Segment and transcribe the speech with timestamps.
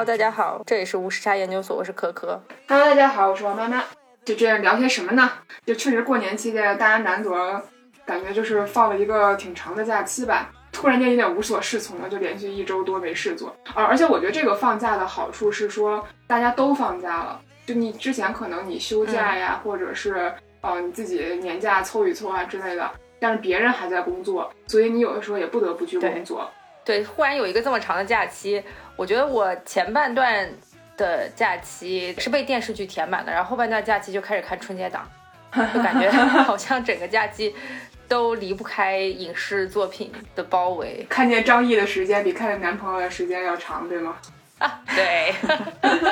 [0.00, 2.42] Hello，大家好，这里是无时差研究所，我是可可。
[2.66, 3.84] Hello，大家好，我是王妈妈。
[4.24, 5.30] 就这样聊些什么呢？
[5.66, 7.62] 就确实过年期间，大家难得
[8.06, 13.54] 感觉就是放了一个挺长的假期吧，突然间有点无所适从了，就连续一周多没事做。
[13.74, 17.38] 而而且我觉得这个放假的好处是说，大家都放假了。
[17.66, 22.90] 就你之前可能你休假呀，或者是呃你自己年假凑一凑啊之类的，
[23.20, 26.50] 但是别人还在工作，所以你有的时候也不得不去工作。
[26.84, 28.62] 对，忽然有一个这么长的假期，
[28.96, 30.48] 我觉得我前半段
[30.96, 35.08] 的假期是被电视剧填满的，然后后半段假期就开始看春节档，
[35.74, 37.54] 就感觉好像整个假期
[38.08, 41.06] 都离不开影视作品的包围。
[41.08, 44.16] 看见张译的时间比看见男朋友的时间要长，对吗？
[44.60, 45.32] 啊， 对，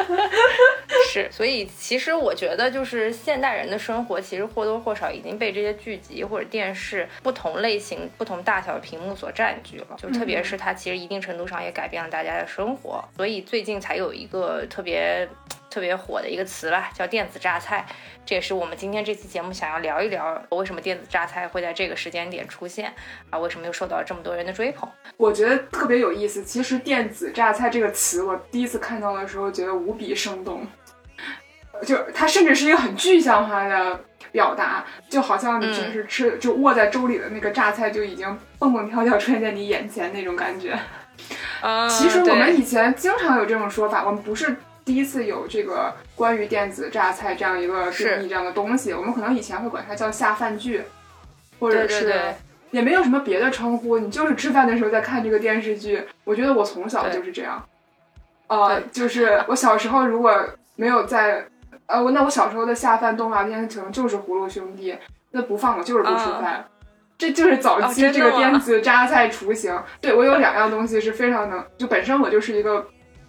[1.12, 9.96] 是，所以其实我觉得，就是现代人的生活，其实或多或少已经被这些剧集或者电视不同类型、不同大小的屏幕所占据了。
[9.98, 15.28] 就特别是它其实一定程度上也改变了大家的生活，所以最近才有一个特别
[15.70, 17.86] 特别火的一个词吧，叫电子榨菜。
[18.26, 22.92] 这也是我们今天这期节目想要聊一聊，为什么电子榨菜会在这个时间点出现
[23.30, 23.38] 啊？
[23.38, 24.88] 为什么又受到了这么多人的追捧？
[25.16, 26.44] 我觉得特别有意思。
[26.44, 30.66] 其实“电子榨菜”这个词，我第一次看到的时候觉得无比生动，
[31.86, 33.98] 就它甚至是一个很具象化的
[34.30, 40.78] 表达，就好像你平时吃、就握在粥里的那个榨菜就已经蹦蹦跳跳出现在你眼前那种感觉。
[41.62, 44.54] 嗯，其实我们以前经常有这种说法，我们不是
[44.88, 50.82] 第一次有这个关于电子榨菜这样一个定是义这样的东西，我们可能以前会管它叫下饭剧，
[51.60, 52.14] 或者是
[52.70, 56.02] 也没有什么别的称呼，你就是吃饭的时候在看这个电视剧。
[56.24, 57.62] 我觉得我从小就是这样，
[58.46, 60.34] 呃，就是我小时候如果
[60.76, 61.46] 没有在，
[61.84, 64.92] 呃，我那我小时候的下饭动画片可能就是《葫芦兄弟》，
[65.32, 66.64] 那不放我就是不吃饭。
[67.18, 69.78] 这就是早期这个 电子榨菜雏形。
[70.00, 72.88] 对我有两样东西是非常能，就本身我就是一个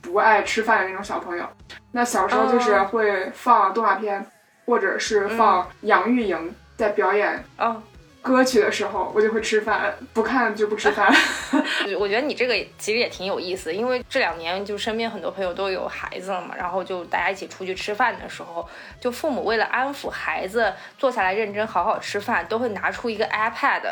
[0.09, 1.47] 不爱吃饭的那种小朋友。
[1.91, 4.25] 那小时候就是哦会放动画片，
[4.65, 7.81] 或者是放杨钰莹在表演哦。
[8.21, 11.09] 歌曲的时候，我就会吃饭，不看就不吃饭。
[11.97, 18.67] 我觉得你这个其实也挺有意思，因为这两年就身边很多朋友都有孩子了嘛，然后就大家一起出去吃饭的时候，
[18.99, 23.83] 就父母为了安抚孩子坐下来认真好好吃饭，都会拿出一个 iPad，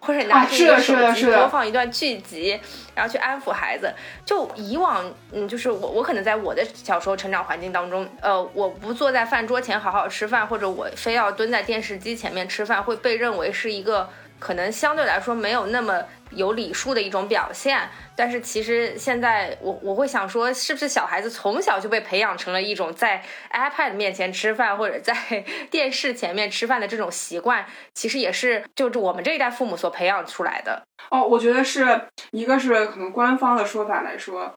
[0.00, 2.60] 或者拿出一啊个手机播放一段剧集，
[2.94, 3.92] 然后去安抚孩子。
[4.24, 14.08] 就以往，嗯，就是我我可能在我的小时候成长环境当中，呃，我不坐在饭桌前好好吃饭，或者我非要蹲在电视机前面吃饭，会被认为是一个
[14.42, 17.88] 可能相对来说没有那么有礼数的一种表现。
[18.16, 25.14] 但是其实现在我我会想说，是不是小孩子从小就被培养成了一种在 iPad 面前吃饭或者在
[25.70, 27.64] 电视前面吃饭的这种习惯？
[27.94, 30.82] 其实也是就是我们这一代父母所培养出来的。
[31.10, 34.52] 哦，我觉得是一个是可能官方的说法来说，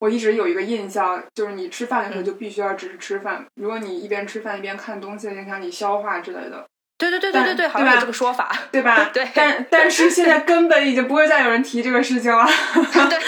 [0.00, 6.66] 我一直有一个印象，就是你吃饭的时候就必须要只是吃饭，如果你一边吃饭一边看东西，影响你消化之类的，
[6.98, 8.50] 对对对对对对，好像有这个说法。
[8.72, 9.10] 对吧？
[9.12, 12.44] 对但但是现在根本已经不会再有人提这个事情了。
[13.08, 13.18] 对，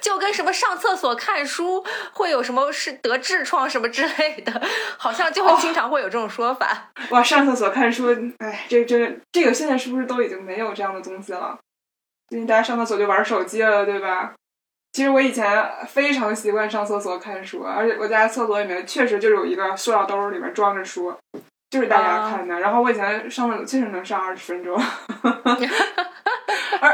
[0.00, 4.62] 就跟什么上厕所看书会有什么是得痔疮什么之类的，
[4.98, 6.90] 好像就会经常会有这种说法。
[7.10, 8.08] 哇，上厕所看书，
[8.38, 11.58] 哎，这这这个现在是不是都已经没有这样的东西了？
[12.28, 14.34] 最近大家上厕所就玩手机了，对吧？
[14.92, 21.14] 其实我以前非常习惯上厕所看书，而且我家厕所里面确实就有一个塑料兜，里面装着书，
[21.70, 22.58] 就是大家看的。
[22.60, 24.76] 然后我以前上厕所确实能上二十分钟，
[26.80, 26.90] 而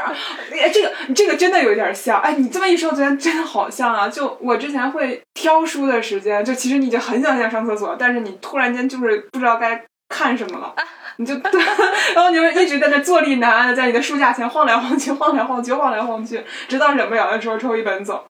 [0.53, 2.21] 哎，这个这个真的有点像。
[2.21, 4.09] 哎，你这么一说，昨天真的好像啊！
[4.09, 10.75] 就我之前会挑书的时间，就其实你已经很想很想上厕所，但是你突然间就是不知道该看什么了。
[11.17, 11.61] 你就对，
[12.15, 18.25] 然后你就一直在那坐立难安的，在你的书架前晃来晃去，晃来晃去，晃来晃去，直到忍不了的时候抽一本走。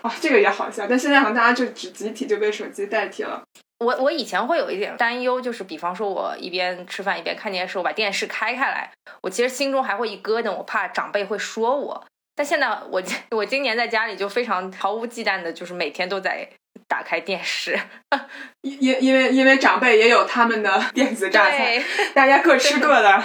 [0.00, 3.40] 啊，这个也好笑，但现在好像大家就只集体就被手机代替了。
[3.82, 8.90] 我我以前会有一点担忧，就是比方说我一边吃饭一边看电视，我把电视开开来，
[9.22, 12.04] 我其实心中还会一咯噔，我怕长辈会说我。
[12.34, 16.48] 但现在我我今年在家里就非常毫无忌惮的，就是每天都在
[16.88, 17.78] 打开电视。
[18.62, 21.82] 因因因为因为长辈也有他们的 电子榨菜，
[22.14, 23.22] 大家各吃各的，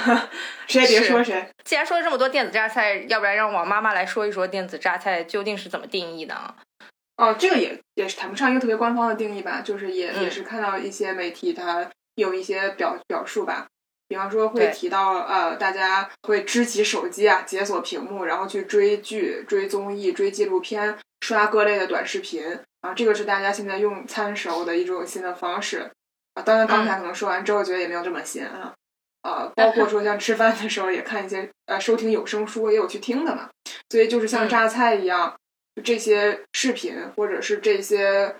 [0.67, 1.47] 谁也别说谁。
[1.63, 6.55] 既然说了这么多电子榨菜，要不然让王妈妈来说一说电子榨菜究竟是怎么定义的啊？
[7.17, 13.67] 哦，这个也也是谈不上一个特别官方的定义吧，就是也、嗯也是看到一些媒体它有一些表表述吧，
[14.07, 22.43] 比方说会提到呃，大家会支起手机啊，解锁屏幕，然后去追剧、追综艺、追纪录片、刷各类的短视频
[22.81, 25.91] 啊，这个是大家现在用餐时候的一种新的方式
[26.35, 26.43] 啊。
[26.43, 28.73] 当然，刚才可能说完之后，觉得也没有这么新啊。
[29.23, 33.49] 呃， 包括说像吃饭的时候也看一些呃收听有声书，也有去听的嘛。
[33.89, 35.35] 所以就是像嗯榨菜一样，
[35.81, 38.35] 这些视频或者是这些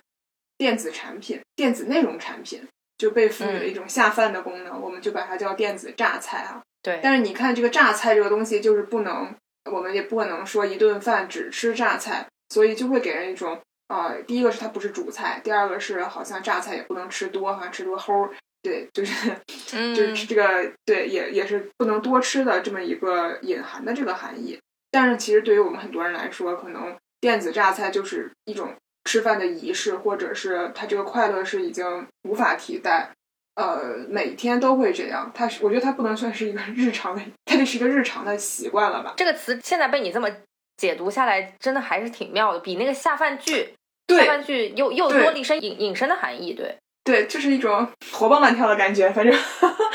[0.57, 2.68] 电子产品、电子内容产品
[2.98, 6.62] 就被赋予了一种下饭的功能，我们就把它叫电子榨菜啊。
[6.81, 9.36] 对，但是你看这个榨菜这个东西，就是不能，
[9.72, 18.30] 我们也不可能说一顿饭只吃榨菜，所以就会给人一种啊、第一个是它不是主菜，第二个是好像榨菜也不能吃多，好像吃多齁。
[18.62, 19.31] 对，就是
[19.74, 24.60] 嗯， 就是这个对，也也是不能多吃的这么一个隐含的这个含义。
[24.92, 28.74] 但是其实对于我们很多人来说，可能电子榨菜就是一种
[29.06, 33.12] 吃饭的仪式，或者是它这个快乐是已经无法替代。
[33.56, 39.16] 呃，每天都会这样，它是我觉得它不能算是一个 日常的，它得是一个日常的习惯了吧？
[39.18, 40.30] 这个词现在被你这么
[40.78, 43.74] 解读下来，真的还是挺妙的，比那个下饭剧，
[44.10, 46.54] 下饭剧又又多了一身隐隐身的含义。
[46.54, 49.10] 对，对，就是一种活蹦乱跳的感觉。
[49.10, 49.36] 反正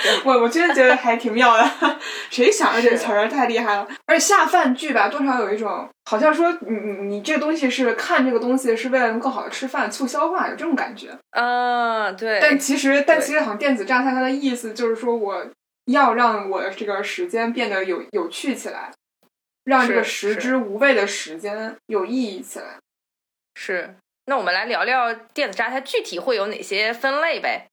[0.25, 1.71] 我我真的觉得还挺妙的，
[2.31, 3.87] 谁想的这个词儿太厉害了。
[4.07, 11.09] 而且下饭剧吧，多少有一种好像说你你你这个东西是看这个东西是为了能更好的吃饭促消化，有这种感觉。
[11.31, 15.47] 嗯，对，但其实但其实好像电子榨菜它的意思就是说我
[15.87, 18.91] 要让我的这个时间变得有有趣起来，
[19.65, 22.79] 让这个食之无味的时间有意义起来。
[23.55, 23.95] 是。
[24.27, 27.67] 那我们来聊聊电子榨菜具体会有哪些分类呗？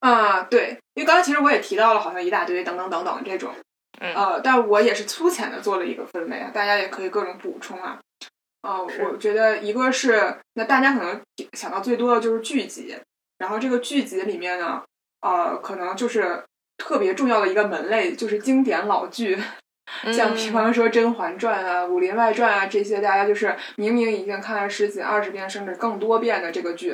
[0.00, 3.52] 啊，对，因为刚才其实我也提到了，好像一大堆等等等等这种，
[4.00, 4.14] 嗯。
[4.14, 7.98] 呃，但我也是粗浅的做了一个分类啊，大家也可以各种补充啊。
[8.62, 11.20] 呃，我觉得一个是，那大家可能
[11.52, 12.96] 想到最多的就是剧集，
[13.38, 14.82] 然后这个剧集里面呢，
[15.20, 16.44] 呃，可能就是
[16.76, 19.38] 特别重要的一个门类，就是经典老剧，
[20.12, 26.92] 像比嗯方说《甄嬛传》啊、《武林外传》啊这些，大家就是明明已经看了十几、二十遍甚至更多遍的这个剧，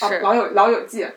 [0.00, 1.12] 啊，是老友老友记，像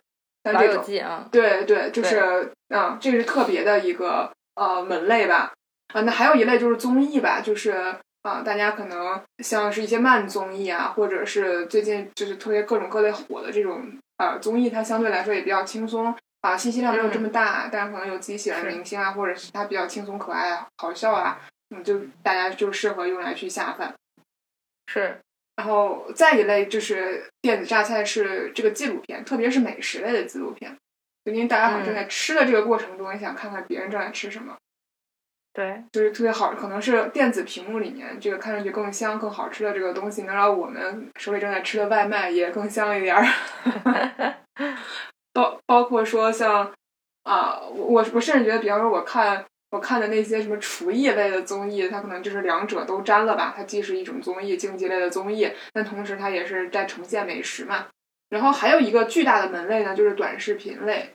[0.51, 5.51] 老友这种，记啊，对对，就是嗯，这个是特别的一个呃门类吧。
[5.93, 7.71] 啊，那还有一类就是综艺吧，就是
[8.23, 13.83] 啊，大家可能像是一些慢综艺啊，或者是最近就是特别各种各类火的这种
[14.17, 21.39] 啊综艺，它相对来说也比较轻松啊，信息量没有这么大，但是可能有自己喜欢的明星啊，或者是它比较轻松可爱、啊好笑啊，
[21.69, 23.93] 嗯，就大家就适合用来去下饭。
[24.87, 25.17] 是
[25.55, 30.75] 然后再一类就是电子榨菜是这个纪录片，特别是美食类的纪录片，
[31.23, 34.55] 就因为大家好像正在吃的这个过程中，也想看看别人正在吃什么，
[35.53, 44.35] 对，就是特别好，可能是电子屏幕里面这个看上去更香、更好吃的这个东西，能让我们手里正在吃的外卖也更香一点儿。
[45.31, 46.71] 包包括说像
[47.23, 53.53] 啊，我我甚至觉得，比方说我看我看的那些什么厨艺类的综艺，它可能就是两者都沾了吧。
[53.57, 57.87] 它既是一种综艺，竞技类的综艺，但同时它也是在呈现美食嘛。
[58.29, 61.09] 然后还有一个巨大的门类呢，就是短视频类。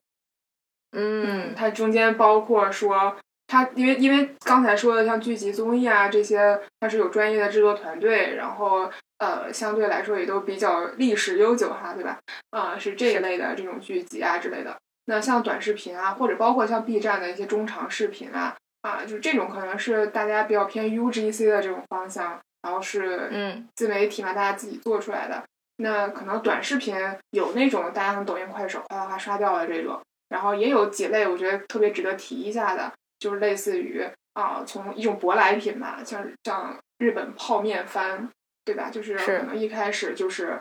[0.93, 3.17] 嗯，它中间包括说，
[3.47, 8.91] 它因为因为刚才说的像剧集、综艺啊这些，它是有专业的制作团队，然后
[9.21, 12.19] 呃相对来说也都比较历史悠久哈，对吧？
[12.51, 14.77] 啊、是这一类的这种剧集啊之类的。
[15.11, 25.43] 那像短视频啊，或者包括像 B 站的一些中长视频啊，啊，就这种可能是大家比较偏 UGC 的这种方向，然后是嗯自媒体嘛，大家自己做出来的。
[25.79, 26.95] 那可能短视频
[27.31, 38.31] 有那种大家从抖音、快手哗哗哗刷掉的这种，然后也有几类我觉得特别值得提一下的，就是类似于啊，从一种舶来品吧，像像日本泡面番，
[38.65, 38.89] 对吧？
[38.91, 40.61] 就是是可能一开始就是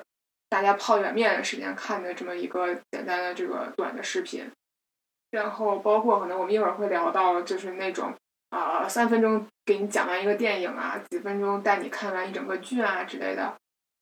[0.50, 4.50] 大家泡一碗面的时间看的这么一个简单的这个短的视频，
[5.32, 8.14] 然后包括可能我们一会儿会聊到，就是那种
[8.50, 13.56] 啊、三分钟给你讲完一个电影啊，几分钟带你看完一整个剧啊之类的，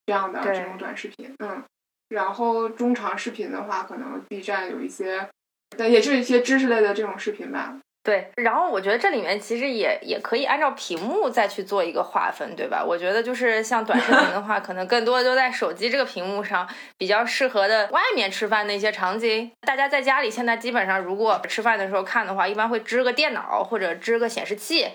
[0.05, 1.61] 这样的这种短视频，嗯，
[2.07, 5.29] 然后中长视频的话，可能 B 站有一些，
[5.77, 12.81] 但也是一些知识类的这种视频吧，对，然后我觉得这里面其实也也可以按照屏幕再去做一个划分，对吧？
[12.81, 16.65] 我觉得就是像短视频的话， 可能更多的都在手机这个屏幕上
[16.97, 19.51] 比较适合的外面吃饭的一些场景。
[19.59, 24.87] 大家在家里现在基本上如果吃饭的时候看的话，一般会支个电脑或者支个显示器，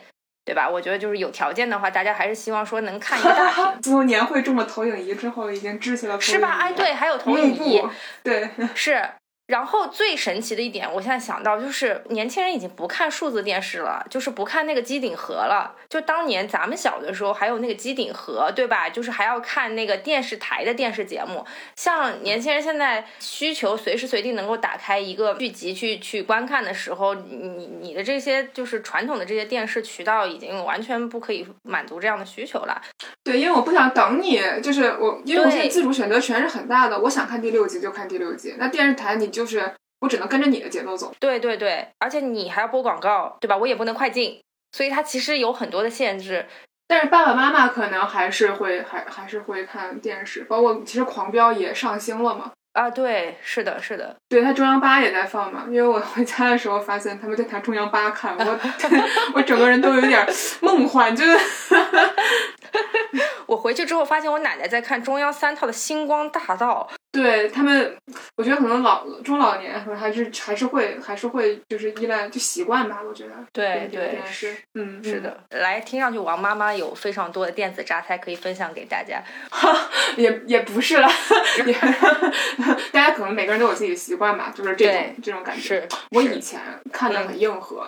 [0.46, 0.66] 对吧？
[0.66, 3.62] 我觉得就是有条件的话，大家还是希望说能看一个大屏。
[3.82, 6.56] 自从年会中了投影仪之后，已经支起了是吧？
[6.58, 7.82] 哎，对，还有投影仪，
[8.22, 9.06] 对，是。
[9.46, 15.74] 然后最神奇的一点，我现在想到就是年轻人已经不看数字电视了，就是不看那个机顶盒了。
[15.90, 18.88] 就当年咱们小的时候还有那个机顶盒，对吧？
[18.88, 21.44] 就是还要看那个电视台的电视节目。
[21.76, 32.80] 像年轻人现在需求随时随地能够打开一个剧集去去观看的时候，你你你的这些就是传统的这些电视渠道已经完全不可以满足这样的需求了。
[33.22, 38.54] 对，因为我不想等你，就是我，因为我现在自主选择权是很大的，我想看第六集就看第六集。
[38.56, 41.12] 那电视台你就是我只能跟着你的节奏走。
[41.18, 43.56] 对对对，而且你还要播广告，对吧？
[43.56, 46.46] 我也不能快进，所以它其实有很多的限制。
[46.86, 52.52] 但是爸爸妈妈可能还是会还还是会看电视，包括其实《狂飙》也上星了嘛。
[52.74, 55.64] 啊，对，是的，是的，对，它中央八也在放嘛。
[55.68, 58.60] 因为我回家的时候发现他们在拿中央八看，我
[59.34, 60.26] 我整个人都有点
[60.60, 61.36] 梦幻，就是。
[63.46, 66.88] 我回去之后发现我奶奶在看中央三套的《星光大道》。
[67.12, 67.94] 对他们，
[68.38, 73.00] 我觉得可能老中老年可能还是还是会还是会就是依赖就习惯吧。
[73.06, 75.44] 我觉得对对是，嗯是的。
[75.50, 79.22] 来，听上去王妈妈有非常多的电子榨菜可以分享给大家。
[80.16, 81.08] 也也不是了，
[82.90, 85.60] 大家可能每个人都有自己的习惯吧，就是这种这种感觉。
[85.60, 87.86] 是我以前看的很硬核，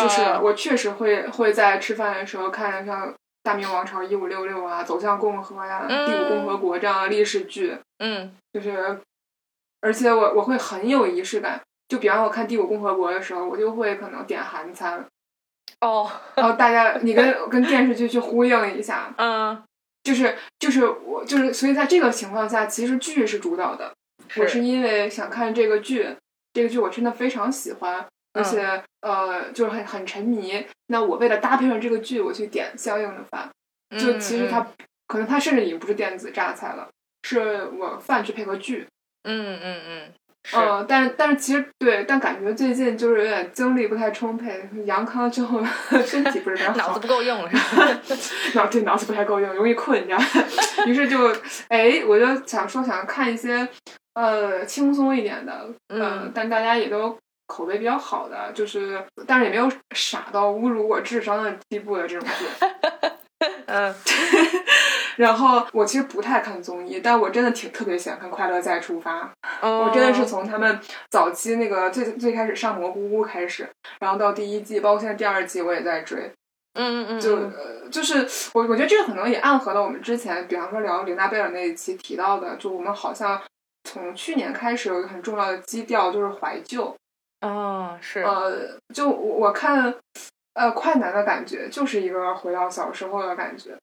[0.00, 3.14] 就是我确实会会在吃饭的时候看像。
[3.42, 9.00] 大明王朝一五六六啊，走向共和呀，第五共和国这样的历史剧，嗯，就是，
[9.80, 15.04] 而且我我会很有仪式感，就比方我看第五共和国的时候，我就会可能点韩餐，
[15.80, 19.60] 哦，然后大家你跟跟电视剧去呼应一下，嗯，
[20.04, 23.92] 就是就是我就是，所以在这个情况下，其实剧是主导的，
[24.36, 26.16] 我是因为想看这个剧，
[26.52, 28.06] 这个剧我真的非常喜欢。
[28.32, 30.64] 而且呃，就是很很沉迷。
[30.86, 33.48] 那我为了搭配上这个剧，我去点相应的饭。
[33.98, 34.66] 就其实它
[35.06, 36.88] 可能它甚至已经不是电子榨菜了，
[37.22, 38.86] 是我饭去配合剧。
[39.24, 40.12] 嗯嗯嗯。
[40.54, 44.68] 嗯，但但是其实对，但感觉最近就是有点精力不太充沛。
[44.86, 45.62] 阳康之后
[46.04, 48.00] 身体不是很好，脑子不够用是吧？
[48.54, 50.18] 脑对脑子不太够用，容易困，你知道。
[50.86, 51.32] 于是就
[51.68, 53.68] 哎，我就想说想看一些
[54.14, 57.16] 呃轻松一点的，嗯，但大家也都。
[57.46, 62.44] 口碑比较好的，就是，但是也没有傻到侮辱我智商的地步的这种剧。
[63.66, 63.92] 嗯，
[65.16, 69.32] 然后我其实不太看综艺，但我真的挺特别喜欢看《快乐再出发》。
[69.68, 70.78] 我真的是从他们
[71.10, 73.68] 早期那个最最开始上蘑菇屋开始，
[73.98, 76.30] 然后到第一季，包括现在第二季，我也在追。
[76.74, 77.20] 嗯嗯嗯。
[77.20, 83.40] 就就是我我觉得这个可能也暗合了我们之前，比方说聊琳娜贝尔那一期提到的，就我们好像
[83.84, 86.94] 从去年开始有一个很重要的基调，就是怀旧。
[87.42, 89.94] 哦，是呃，就我看，
[90.54, 93.76] 呃，快男的感觉就是一个回到小时候的感觉，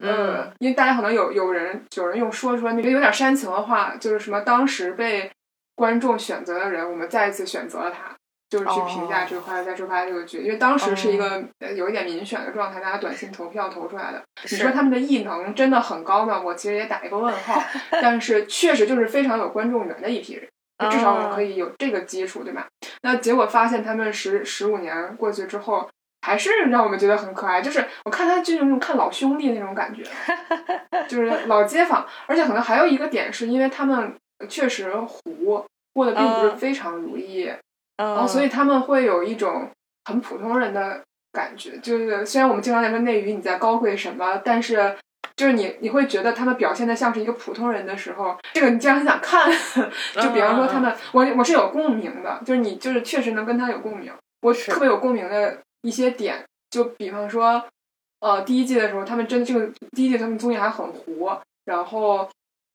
[0.00, 5.30] 嗯，因为大家可能有有人有人用说说那个有点煽情的话，就是什么当时被
[5.76, 8.14] 观众选择的人，我们再一次选择了他，
[8.48, 11.44] 就是去评价这个《快乐再出发》这个剧，因为当时是一个
[11.76, 14.20] 有一点民选的状态，大家短信投票投出来的。
[14.42, 16.40] 你说他们的艺能真的很高吗？
[16.40, 17.62] 我其实也打一个问号，
[18.02, 20.48] 但是确实就是非常有观众缘的一批人。
[20.88, 22.66] 至少我们可以有这个基础，对吧？
[23.02, 25.88] 那结果发现他们十十五年过去之后，
[26.22, 27.60] 还是让我们觉得很可爱。
[27.60, 30.02] 就是我看他就那种看老兄弟那种感觉，
[31.08, 32.06] 就是老街坊。
[32.26, 34.14] 而且可能还有一个点，是因为他们
[34.48, 37.52] 确实糊过得并不是非常如意，
[37.96, 39.68] 然后所以他们会有一种
[40.04, 41.78] 很普通人的感觉。
[41.78, 44.96] 就是虽然我们经常在说内娱你在高贵什么，但是。
[45.40, 49.50] 就是你，你会觉得他们表现的像是一个普通人的时候，这个你竟然很想看。
[50.12, 54.12] 就比方说他们，我我是有共鸣的，就是你就是确实能跟他有共鸣。
[54.42, 57.64] 我特别有共鸣的一些点，就比方说，
[58.20, 59.66] 呃，第一季的时候，他们真这个
[59.96, 61.30] 第一季他们综艺还很糊，
[61.64, 62.28] 然后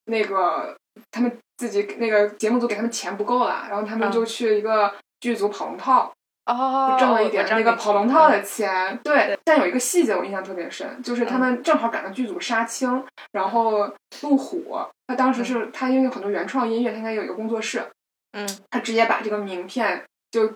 [0.06, 0.76] 那个
[1.12, 6.12] 他们自己那个节目组给他们钱不够了，然后他们就去一个剧组跑龙套。
[6.46, 9.36] 哦，挣了一点那个跑龙套的钱，对。
[9.44, 17.84] 但有一个细节我印象特别深，就是他们正好赶上剧组杀青，然后路虎，他当时是他因为有很多原创音乐，他应该有一个工作室，
[18.32, 20.54] 嗯，他直接把这个名片就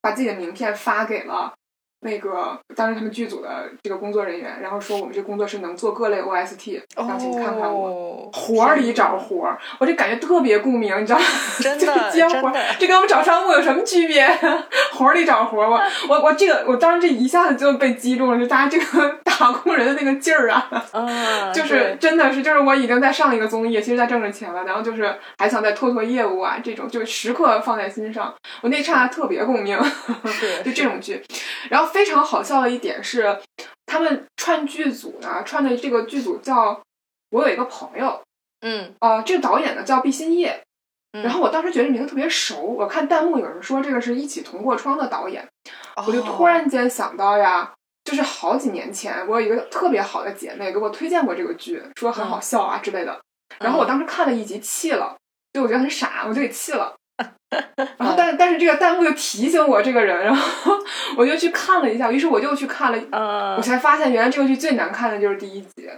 [0.00, 1.52] 把自己的名片发给了。
[2.06, 11.24] 那个当时他们剧组的这个工作人员，然后说我们这工作室能做各类 OST，想请你看看我活里找活儿，我这感觉特别共鸣，你知道吗？
[11.60, 14.26] 真的， 接活儿，这跟我们找商务有什么区别？
[14.94, 28.32] 活里找活儿，我我我这个，我当时这一下子就被击中了，就大家这个 打工人的那个劲儿啊，就是真的是，就是我已经在上一个综艺，其实在挣着钱了，然后就是还想再拓拓业务啊，这种就时刻放在心上，
[28.62, 29.76] 我那刹那特别共鸣，
[30.64, 31.20] 就这种剧，
[31.68, 31.90] 然后。
[31.96, 33.40] 非常好笑的一点是，
[33.86, 36.78] 他们串剧组呢，串的这个剧组叫
[37.30, 38.20] 我有一个朋友，
[38.60, 40.62] 嗯，啊，这个导演呢叫毕鑫业，
[41.10, 45.48] 然后我当时觉得名字特别熟，我看弹幕有人说这个是一起同过窗的导演，
[46.06, 47.72] 我就突然间想到呀，
[48.04, 53.18] 就是好几年前我有一个特别好的姐妹给我推荐过这个剧，说很好笑啊之类的，
[53.60, 55.16] 然后我当时看了一集气了，
[55.54, 56.94] 就我觉得很傻，我就给气了。
[57.98, 60.72] 然后，但但是这个弹幕又提醒我这个人，然后
[61.16, 65.88] 我就去看了一下，于是我就去看了，我才发现原来这个剧最难看的就是第一集。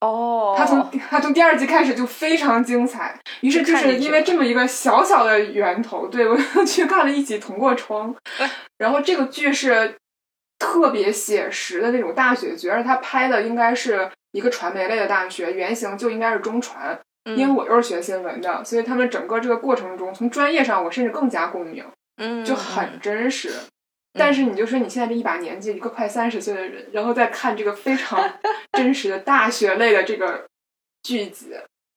[0.00, 8.14] 哦，他从他从第二集开始就非常精彩，于是就是因为这么一个小小的源头，对我又去看了一集《同过窗》，
[8.78, 9.94] 然后这个剧是。
[10.56, 16.98] 特别写实的那种大学剧，而且他拍的应该是一个传媒类的大学，原型就应该是中传。
[17.24, 21.84] 因为我又是学新闻的，所以他们整个这个过程中，从专业上我甚至更加共鸣，
[22.18, 23.50] 嗯，就很真实。
[24.16, 28.38] 但是你就说你现在这一把年纪，一个快三十岁的人，然后再看这个非常
[28.78, 30.46] 真实的大学类的这个
[31.02, 31.50] 剧集，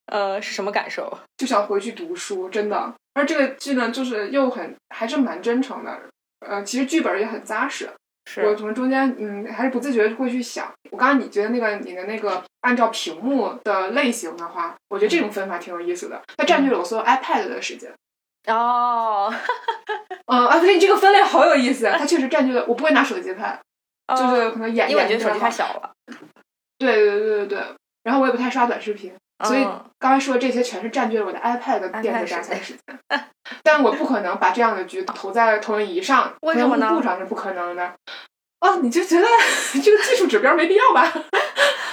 [0.07, 1.19] 呃，是什么感受？
[1.37, 2.93] 就想回去读书，真的。
[3.13, 5.99] 而这个剧呢，就是又很还是蛮真诚的，
[6.39, 7.89] 呃，其实剧本也很扎实。
[8.43, 10.71] 我从中间，嗯，还是不自觉会去想。
[10.91, 16.21] 我刚刚你觉得那个你的那个按照屏幕的类型的话，我觉得这种分法挺有意思的。
[16.37, 17.91] 它占据了我所有 iPad 的时间。
[18.47, 19.33] 哦，
[20.27, 21.85] 嗯，啊，对，你这个分类好有意思。
[21.97, 23.59] 它 确实占据了，我不会拿手机拍，
[24.09, 25.91] 就是可能眼因为我觉得手机太小了。
[26.77, 27.57] 对对对对对，
[28.03, 29.13] 然后我也不太刷短视频。
[29.45, 29.67] 所以
[29.99, 32.99] 刚才说的这些全是占据了我的 iPad 的电子榨菜时间，
[33.63, 36.89] 但我不可能把这样的局投在投影仪上，为什么呢？
[36.91, 37.93] 幕上是不可能的。
[38.61, 39.27] 哦，你就觉得
[39.83, 41.01] 这个技术指标没必要吧？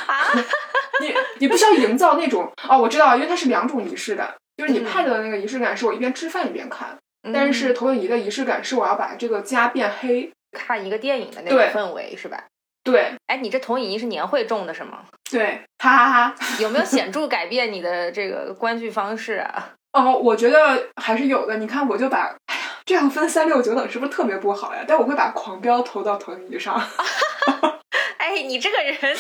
[0.07, 0.33] 啊？
[1.01, 6.97] 你你不需要营造那种哦，我知道，因为它是两种仪式感，就是你 Pad 的那个仪式感是我一边吃饭一边看，
[7.33, 12.45] 但是投影仪的仪式感是我要把这个家变黑，看一个电影的那种氛围是吧？
[12.85, 15.05] 对，哎，你这投影仪是年会中的是吗？
[15.31, 16.35] 对，哈哈哈。
[16.61, 19.71] 有没有显著改变你的这个观剧方式啊？
[19.95, 21.57] 哦，我觉得还是有的。
[21.57, 24.85] 你看，我就把，哎呀，这样分三六九等是不是特别不好呀？
[24.87, 26.75] 但我会把狂飙投到投影仪上。
[28.19, 29.17] 哎，你这个人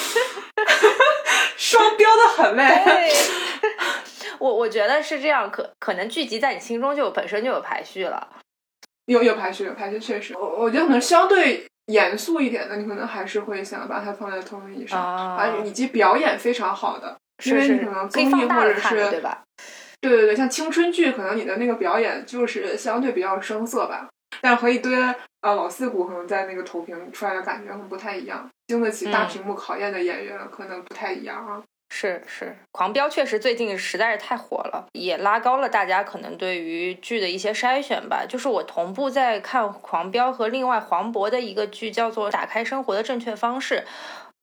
[1.56, 3.10] 双标的很嘞。
[4.38, 8.28] 我我觉得是这样，可可能剧集在你心中就本身就有排序了。
[9.06, 10.36] 有有排序，有排序，确实。
[10.36, 11.66] 我我觉得可能相对。
[11.86, 19.42] 严肃一点的，你可能还是会想把它放在投影仪上啊，以及表演非常好的，因为你可能综艺或者是对吧？
[20.00, 24.08] 对对对，像青春剧，可能你的那个表演就是相对比较生涩吧，
[24.40, 31.62] 但和一堆啊老戏骨可能在那个投屏出来的感觉可能不太一样，经得起大屏幕考验的演员可能不太一样啊。
[31.96, 38.26] 是是，狂飙确实最近实在是太火了，也拉高了大家可能对于剧的一些筛选吧。
[38.28, 43.76] 就是我同步在看狂飙和另外黄渤的一个剧，叫做《打开生活的正确方式》。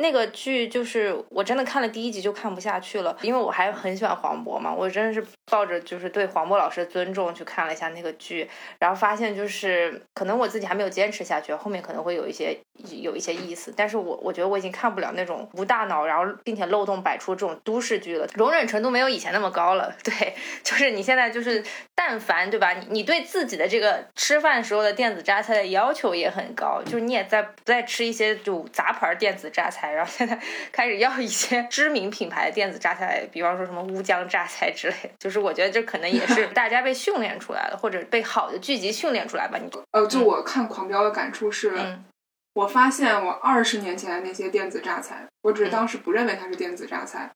[0.02, 12.58] 那个剧就是我真的看了第一集就看不下去了，因为我还很喜欢黄渤嘛，我真的是抱着就是对黄渤老师的尊重去看了一下那个剧，然后发现就是可能我自己还没有坚持下去，后面可能会有一些
[13.02, 19.94] 有一些意思，但是我我觉得我已经看不了那种无大脑，然后并且漏洞百出这种都市剧了，容忍程度没有以前那么高了。
[20.04, 20.34] 对，
[20.64, 29.91] 就是你现在就是但凡对吧，你你对自己的这个吃饭时候的电子榨菜的要求也很高，就是你也在不再吃一些就杂牌电子榨菜。
[29.94, 30.40] 然后现在
[30.72, 39.58] 开始要一些知名品牌的电子榨菜，比方说什么乌江榨菜之类的，就是我觉得这可能也是 大家被训练出来的，或者被好的剧集训练出来吧。
[39.58, 41.74] 你呃，就我看《狂飙》的感触是，
[42.54, 47.30] 我发现我二十年前的那些电子榨菜，我只是当时不认为它是电子榨菜。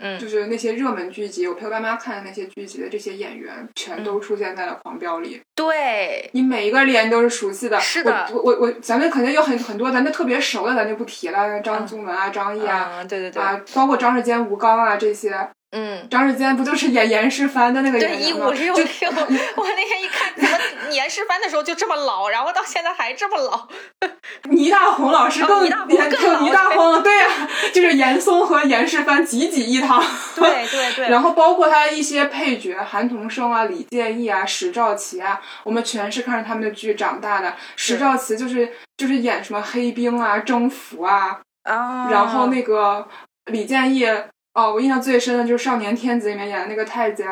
[0.00, 5.40] 嗯，就是那些热门剧集，我陪我爸妈看的那些剧集的这些演员，全都出现在了《狂飙》里。
[5.54, 7.78] 对，你每一个脸都是熟悉的。
[7.78, 15.48] 是的，我我我，咱们肯定有很很多咱就特别熟的，咱就不提了，张颂文啊，张译啊，对对对，啊，包括张世坚、吴刚啊这些。
[15.72, 18.18] 嗯，张世坚不就是演严世蕃的那个演员吗？
[18.18, 18.84] 对，一五六六。
[19.54, 23.68] 我那天一看，怎么严世蕃的时候就这么老，然后到现在还这么老。
[24.50, 25.70] 倪大红老师更严，
[26.10, 30.02] 更倪大红，对呀，就是严嵩和严世蕃济济一堂。
[30.34, 31.06] 对对对。
[31.10, 37.54] 然后包括他一些配角，韩童生啊、李建义啊、史兆奇啊，我们全是看着他们的剧长大的。
[37.76, 43.06] 史兆奇就是就是演什么黑冰啊、征服啊，然后那个
[43.52, 44.04] 李建义。
[44.54, 47.26] 哦，我印象最深的就是《少年天子》里面演的那个太监，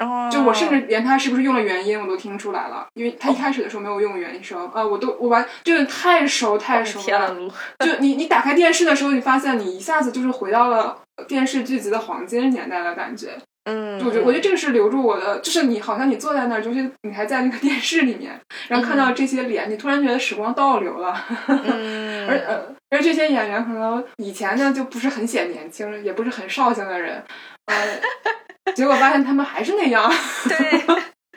[0.00, 7.36] 哦，就我甚至连他是不是用了原音我都听出来了，因为他一开始的时候没有用原声，啊，我都我完就是太熟太熟了，
[7.80, 13.30] 就你你打开电视的时候，你发现你一下子就是回到了电视剧集的黄金年代的感觉。
[13.70, 21.14] 嗯，我觉我觉得这个是留住我的，就是你好像你坐在那儿，就是你还在那个电视里面，然后看到这些脸，你突然觉得时光倒流了。
[21.48, 27.22] 嗯， 而呃，而这些演员可能以前呢就不是很显年轻，也不是很绍兴的人，
[27.66, 28.00] 呃，
[28.74, 30.10] 结果发现他们还是那样。
[30.48, 30.82] 对。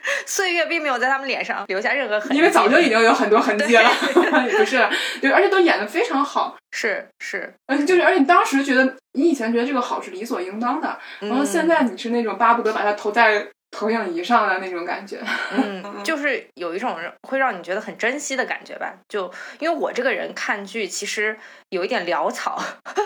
[0.26, 3.92] 岁月并没有在他们脸上留下任何痕迹，因为早就已经有很多痕迹了，
[4.50, 4.84] 也不是？
[5.22, 13.48] 对，而且都演的非常好，是是，嗯，就是，而且你当时觉得，你以前觉得这个好是理所应当的，然后现在你是那种巴不得把它投在。
[13.72, 15.18] 投影仪上的那种感觉，
[15.52, 18.94] 嗯， 就是有一种会让你觉得很珍惜的感觉吧。
[19.08, 22.62] 就因为我这个人看剧其实有一点潦草，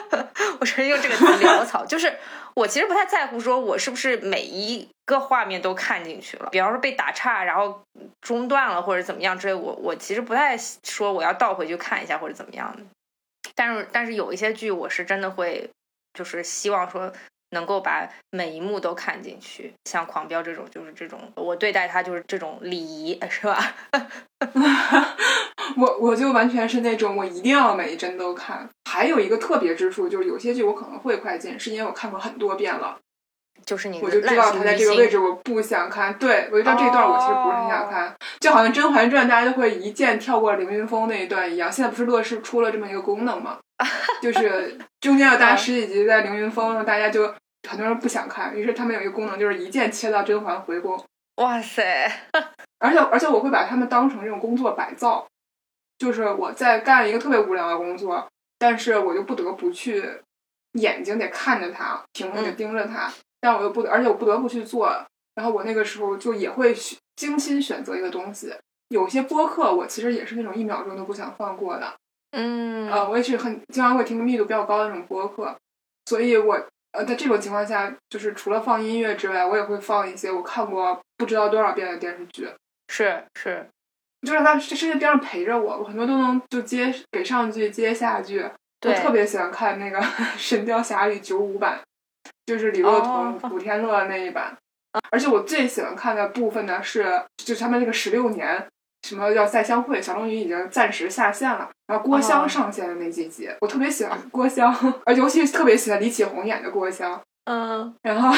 [0.59, 2.17] 我是用这个词潦草， 就是
[2.55, 7.81] 我其实不太在乎说我是不是每一个画面都看进去了，比方说被打岔，然后
[8.21, 12.83] 中断了或者怎么样之类，我我其实不太说我要倒回去看一下或者怎么样的。
[13.53, 15.69] 但是但是有一些剧我是真的会，
[16.13, 17.13] 就是希望说。
[17.55, 23.73] 能够把每一幕都看进去，像《狂飙》这种，就是这种，我对待它就是这种礼仪，是吧？
[25.77, 28.69] 我我就完全是那种，我一定要每一帧都看。
[28.89, 32.97] 还有一个特别之处，就是有些剧我可能会快进，是因为我看过很多遍了。
[33.65, 36.13] 就是你，我就知道他在这个位置，我不想看。
[36.19, 38.13] 对，我就知道这一段我其实不是很想看。
[38.39, 41.71] 就好像《甄嬛传》，大家都会一键跳过凌云峰那一段一样。
[41.71, 43.57] 现在不是乐视出了这么一个功能吗？
[44.21, 47.33] 就是中间要搭十几集在凌云峰，大家就。
[47.67, 51.01] 很多人不想看，于是他们有一个功能，就是一键切到甄嬛回宫。
[51.37, 52.09] 哇塞！
[52.79, 55.27] 而且而且我会把他们当成这种工作摆造，
[55.97, 58.25] 就是我在干一个特别无聊的工作，
[58.57, 60.03] 但是我就不得不去
[60.73, 64.89] 眼睛得看着它，屏幕得盯着它，但我又不，而且我不得不去做。
[65.33, 66.73] 然后我那个时候就也会
[67.17, 68.53] 精心选择一个东西。
[68.89, 71.93] 有些播客我其实也是那种一秒钟都不想放过的。
[72.31, 72.89] 嗯。
[72.89, 75.53] 呃，我也是很经常会听密度比较高的那种播客，
[76.05, 76.65] 所以我。
[76.95, 82.49] 呃，在这种情况下，就是除了放音乐之外，我也会放一些我看过不知道多少遍的电视剧。
[82.87, 83.67] 是是，
[84.21, 88.45] 就让他这在边上陪着我，我很多都能就接给上句接下句。
[88.85, 89.99] 我特别喜欢看那个
[90.37, 91.79] 《神雕侠侣》九五版，
[92.45, 94.55] 就是李若彤、古天乐那一版。
[95.11, 98.65] 而且我最喜欢看的部分呢是，就是他们那个十六年。
[99.05, 100.01] 什么要再相会？
[100.01, 101.69] 小龙女已经暂时下线了。
[101.85, 107.21] 然后郭襄上线的那几集，我特别喜欢郭襄， 而尤其是特别喜欢李启红演的郭襄。
[107.43, 108.35] 嗯，然后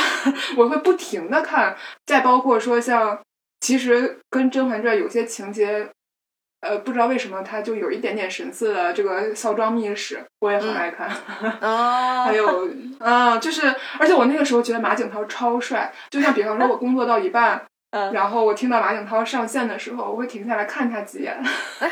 [0.57, 1.73] 我会不停的看，
[2.05, 3.17] 再包括说像，
[3.61, 5.87] 其实跟《甄嬛传》有些情节，
[6.59, 11.09] 呃，不知道为什么它就有一点点神似的这个孝庄秘史，我也很爱看。
[11.61, 17.63] 哦，还有，啊，就是，而且我那个时候觉得马景涛超帅，就像比方说我工作到一半。
[18.13, 21.37] 然后我听到马景涛上线的时候，我会停下来看他几眼。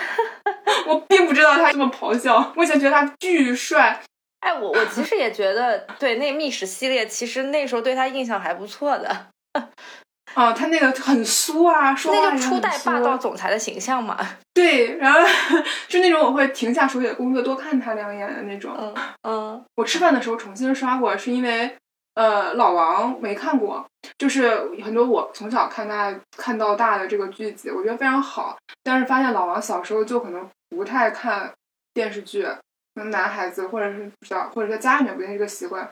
[0.88, 4.00] 我并不知道他这么咆哮，我以前觉得他巨帅。
[4.42, 9.28] 哎，我我其实也觉得，对那密室系列，其实那时候对他印象还不错的。
[10.36, 14.18] 哦，他那个很酥啊，说话那个初代霸道总裁的形象嘛。
[14.54, 15.20] 对，然后
[15.90, 18.76] 是那种我会停下手里的工作多看他两眼的那种。
[18.78, 19.66] 嗯嗯。
[19.76, 21.76] 我吃饭的时候重新刷过，是因为。
[22.16, 23.86] 呃，老王没看过，
[24.18, 28.58] 就是很多我从小看大看到大的这个剧集，我觉得非常好。
[28.84, 31.52] 但是发现老王小时候就可能不太看
[31.94, 35.90] 电视剧，可能男孩子或者是不知道，或者在家里面不一定这个习惯。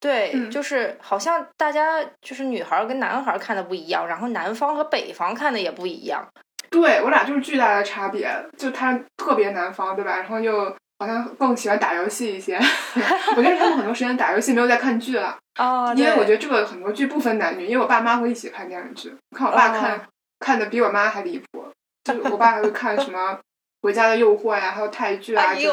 [0.00, 6.26] 对，就是好像大家就是女孩跟男孩看的不一样，然后南方和北方看的也不一样。
[6.70, 10.16] 对我俩就是巨大的差别，就他特别南方，对吧？
[10.16, 10.76] 然后又。
[11.02, 12.56] 好像更喜欢打游戏一些，
[13.36, 15.36] 我觉得他们很多时间打游戏，没有在看剧了。
[15.58, 19.12] 哦，因为我觉得这个很多剧不分男女，因为我爸妈会一起看电视剧。
[19.36, 20.00] 看我爸看
[20.38, 21.66] 看的比我妈还离谱，
[22.04, 23.32] 就是我爸还会看什么
[23.82, 25.52] 《回家的诱惑》呀，还有泰剧啊。
[25.56, 25.72] 就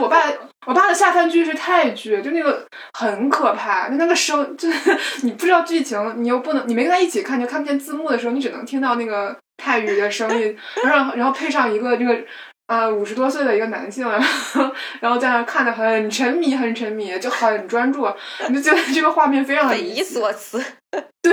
[0.00, 0.22] 我爸，
[0.66, 12.18] 我爸的下饭剧是泰剧，就那个很可怕，就那个声，就是你不知道剧情，你又不能，你没跟他一起看，就看不见字幕的时候，你只能听到那个泰语的声音，然后然后配上一个这个。
[12.66, 14.08] 啊，五十多岁的一个男性，
[15.00, 18.06] 然后在那看的很沉迷，很沉迷，就很专注，
[18.48, 20.62] 你就觉得这个画面非常的匪夷所思。
[21.20, 21.32] 对，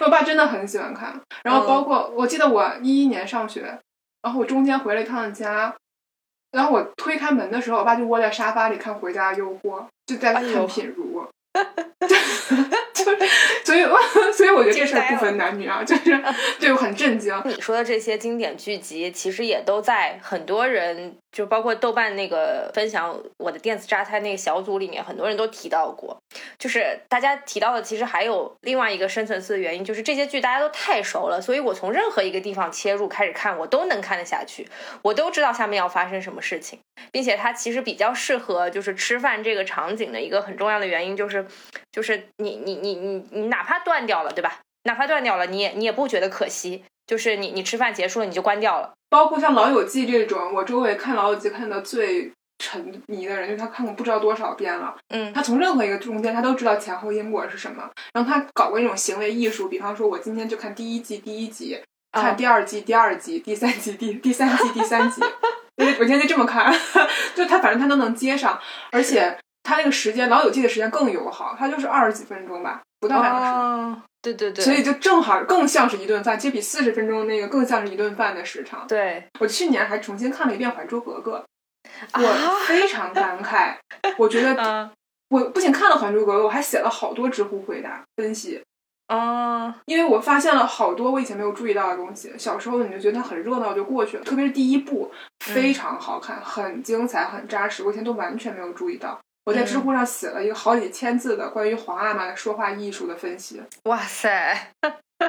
[0.00, 1.18] 我爸真的很喜欢看。
[1.42, 3.78] 然后包括我记得我一一年上学，
[4.22, 5.74] 然后我中间回了一趟家，
[6.52, 11.08] 然后我推开门的时候，我爸就窝在沙发里看《回家的诱惑》，就在看品如。
[11.08, 11.28] 就是，
[13.64, 13.84] 所以，
[14.32, 16.22] 所以我觉得这事儿不分男女啊，就是，
[16.58, 17.34] 对 我很震惊。
[17.44, 26.16] 你说的这些经典剧集，其实也都在很多人，就包括豆瓣那个分享我的电子榨菜那个小组里面，很多人都提到过。
[26.58, 34.68] 就是大家提到的，其实还有另外一个深层次的原因，就是这些剧大家都太熟了，所以我从任何一个地方切入开始看，我都能看得下去，
[35.02, 36.78] 我都知道下面要发生什么事情，
[37.12, 41.46] 并且它其实比较适合就是吃饭这个场景的一个很重要的原因就是。
[41.90, 44.60] 就是你你你你你哪怕断掉了，对吧？
[44.84, 46.84] 哪怕断掉了，你也你也不觉得可惜。
[47.08, 48.92] 就是你你吃饭结束了，你就关掉了。
[49.08, 54.94] 包括像《老友记》这种，我周围看《老友记》看的最沉迷的人，就是他看过不知道多少遍了。
[55.08, 57.88] 嗯，他从任何一个中间，他都知道前后因果是什么。
[58.12, 61.80] 然后他搞过一种行为艺术，比方说，我今天就看第一季第一集，
[62.12, 65.22] 看第二季第二集，第三集第第三季第三集。
[65.78, 66.70] 我我今天就这么看，
[67.34, 68.60] 就他反正他都能接上，
[68.92, 69.38] 而且。
[69.64, 74.00] 他那个时间，老友记的时间更友好，他就是二十几分钟吧，不到两个小时。
[74.34, 74.64] 对对对。
[74.64, 78.86] 所以就正好更像是一顿饭，其实比四十分钟那个更像是一顿饭的时长。
[78.86, 79.24] 对。
[79.40, 81.44] 我去年还重新看了一遍《还珠格格》，
[82.22, 83.74] 我非常感慨。
[84.16, 84.90] 我觉得
[85.30, 88.62] 我不仅看了《还珠格格》，我还写了好多知乎回答分析。
[89.08, 92.30] 哦，因为我发现了好多我以前没有注意到的东西。
[92.36, 95.10] 小时候你就觉得它很热闹就过去了，特别是第一部
[95.46, 99.18] 非常好看，很精彩，很扎实，我以前都完全没有注意到。
[99.48, 103.62] 我在知乎上写了一个好几千字的关于皇阿玛的说话艺术的分析。
[103.84, 104.72] 哇塞！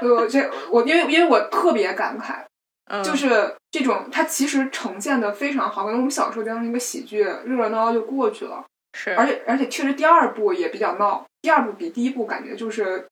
[0.02, 2.44] 我这我因为因为我特别感慨，
[2.92, 8.62] 嗯就是这种它其实呈现的非常好，可能我们小时候就当一个喜剧，热热闹闹就过去了。
[8.94, 13.08] 是，而且而且确实第二部也比较闹，第二部比第一部感觉就是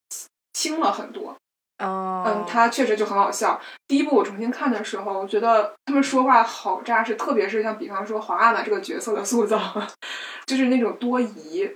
[0.52, 1.34] 轻了很多。
[1.80, 3.60] 哦，嗯，他确实就很好笑。
[3.88, 9.60] 第一部我重新看的时候，我觉得他们说话好扎实，特别是像比方说皇阿玛这个角色的塑造，
[10.48, 11.70] 就是那种多疑，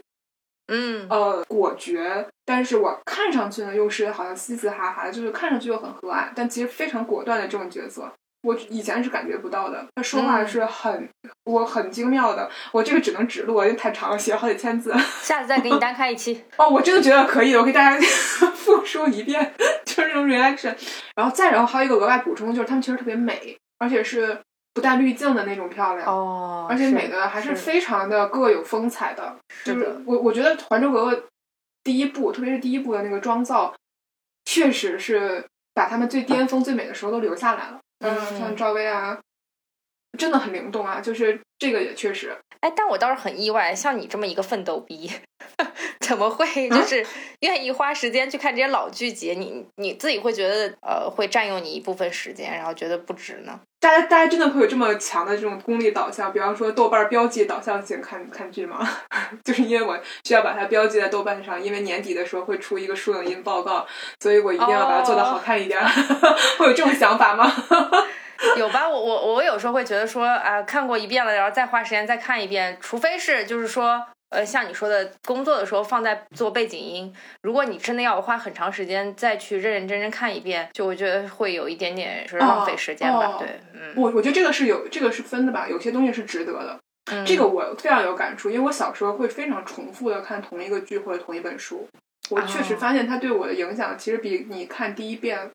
[0.67, 1.07] 嗯。
[1.09, 8.11] 呃，果决，但是我看上去呢又是好像嘻嘻哈哈，就是看上去又很和蔼，但其实非常果断的这种角色，
[8.43, 9.85] 我以前是感觉不到的。
[9.95, 11.09] 他说话嗯是很，
[11.43, 12.49] 我很精妙的。
[12.71, 14.93] 我这个只能指路，因为太长了，写了好几千字。
[15.21, 16.43] 下次再给你单开一期。
[16.57, 17.99] 哦，我真的觉得可以，我给大家
[18.55, 19.53] 复述一遍，
[19.85, 20.75] 就是这种 reaction。
[21.15, 24.39] 然后再然后还有一个额外补充，就是他们其实特别美，而且是
[24.73, 26.07] 不带滤镜的那种漂亮。
[26.07, 31.15] 哦，而且是美的还是是非常的各有风采的，就是的我我觉得《还珠格格》
[31.83, 33.73] 第一部，特别是第一部的那个妆造，
[34.45, 37.79] 确实是把他们最巅峰、最美的时候都留下来了。
[38.01, 38.37] 嗯。
[38.37, 39.19] 像赵薇啊，
[40.21, 42.31] 真的很灵动啊，就是这个也确实。
[42.59, 45.11] 哎，但我倒是很意外，像你这么一个奋斗逼，
[46.01, 47.03] 怎么会就是
[47.39, 49.33] 愿意花时间去看这些老剧集？
[49.33, 53.59] 你你自己会觉得呃会占用你一部分时间，然后觉得不值呢？
[53.79, 58.87] 大家大家真的会有这么强的这种功利导向，比方说豆瓣标记导向性看看剧吗？
[59.43, 63.87] 就是因为我需要把它标记在豆瓣上，因为年底的时候会出一个书影音报告，
[64.19, 65.81] 所以我一定要把它做得好看一点。
[66.59, 67.51] 会有这种想法吗？
[68.57, 68.87] 有吧？
[68.89, 74.05] 我我我有时候会觉得说啊、看过一遍了，然后再花时间再看一遍，除非是就是说。
[74.31, 77.13] 呃，像你说的，工作的时候放在做背景音。
[77.41, 83.35] 如果你真的要花很长时间再去认认真真看一遍，就我觉得会有一点点是浪费时间吧。
[83.37, 86.79] 对，嗯，我我觉得这个是有这个是分的吧，有些东西是值得的。
[87.11, 91.85] 嗯这个我非常有感触，因为我小时候会非常重复的看同一个剧或者同一本书，
[92.29, 95.51] 我确实哦发现它对我的影响其实比你看第一遍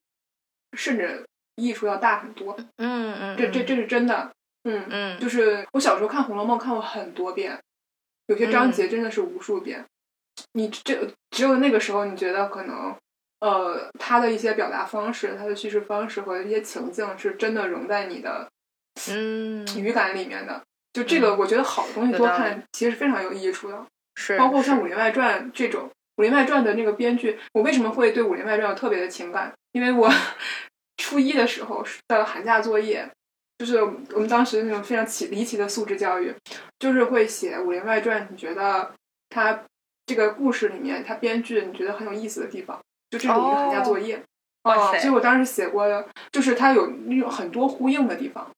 [0.76, 1.24] 甚至
[1.56, 2.56] 益处要大很多。
[2.76, 4.30] 嗯嗯，这这这是真的。
[4.64, 7.58] 嗯，嗯就是我小时候看《红楼梦》看过很多遍，
[8.26, 9.84] 有些章节真的是无数遍。
[10.52, 12.94] 你这只有那个时候，你觉得可能，
[13.40, 18.48] 呃，他的一些表达方式、他的叙事方式和一些情境是真的融在你的
[19.08, 20.62] 嗯语感里面的。
[20.92, 23.86] 就这个，我觉得好的东西多看，其实是非常有益处的。
[24.16, 25.84] 是包括像《武林外传》这种，
[26.16, 29.52] 《武林外传》的那个编剧，我为什么会对《武林外传》有特别的情感？
[29.72, 30.10] 因为我
[30.96, 33.08] 初一的时候的寒假作业，
[33.58, 36.34] 就是我们当时那种非常奇离奇的素质教育，
[36.78, 38.92] 就是会写《武林外传》，你觉得
[39.30, 39.62] 它
[40.06, 42.78] 这个故事里面，它编剧你觉得很有意思的地方，
[43.10, 44.22] 就这种一个寒假作业。
[44.62, 48.50] 啊、哇塞所以我当时写过的，就是它有那种很多呼应的地方，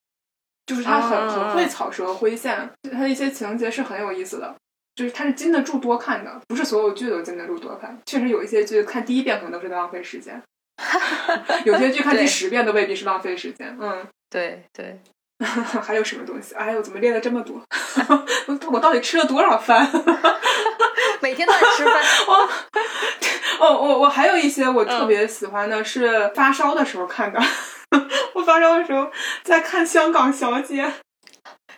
[0.65, 4.55] 就是它很、很会草蛇灰线，它的一些情节是很有意思的。
[4.95, 7.97] 就是它是经得住多看的，不是所有剧都经得住多看。
[8.07, 10.43] 确实有一些剧看第一遍可能都是在浪费时间，
[11.65, 13.77] 有些剧看第十遍都未必是浪费时间。
[13.81, 15.01] 嗯，对对，
[15.83, 16.55] 还有什么东西？
[16.55, 17.61] 哎呦，怎么列了这么多？
[18.47, 19.89] 我 我到底吃了多少饭？
[21.21, 21.95] 每天都在吃饭。
[23.61, 27.41] 哦，我我还有一些我特别喜欢的是发烧的时候看的。
[28.35, 29.11] 我发烧的时候
[29.43, 30.85] 在看《香港小姐》，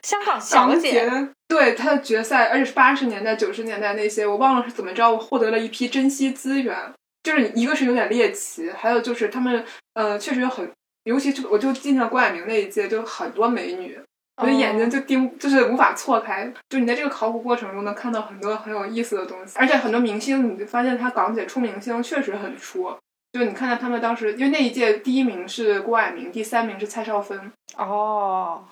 [0.02, 1.10] 香港小姐
[1.48, 6.76] 对她的决赛，而且是八十年代、九十年代那些，我忘了是怎么着，我获得了一批珍稀资源。
[7.22, 10.70] 就是一个是有点猎奇，还有就是他们呃确实有很，
[11.04, 14.00] 尤其就我就进了郭蔼明那一届就很多美女，
[14.36, 16.52] 我的眼睛就盯，就是无法错开。
[16.68, 22.96] 就你在这个考古过程中能看到很多很有意思的东西，而且很多明星，你就发现他港姐出明星确实很出。
[23.32, 27.52] 就你看到他们当时，因为那一届第一名是郭蔼明，第三名是蔡少芬。
[27.76, 28.64] 哦，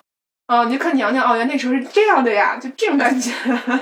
[0.49, 3.31] 哦，你就看娘娘哦，原来那时候是这样的呀，就这种感觉。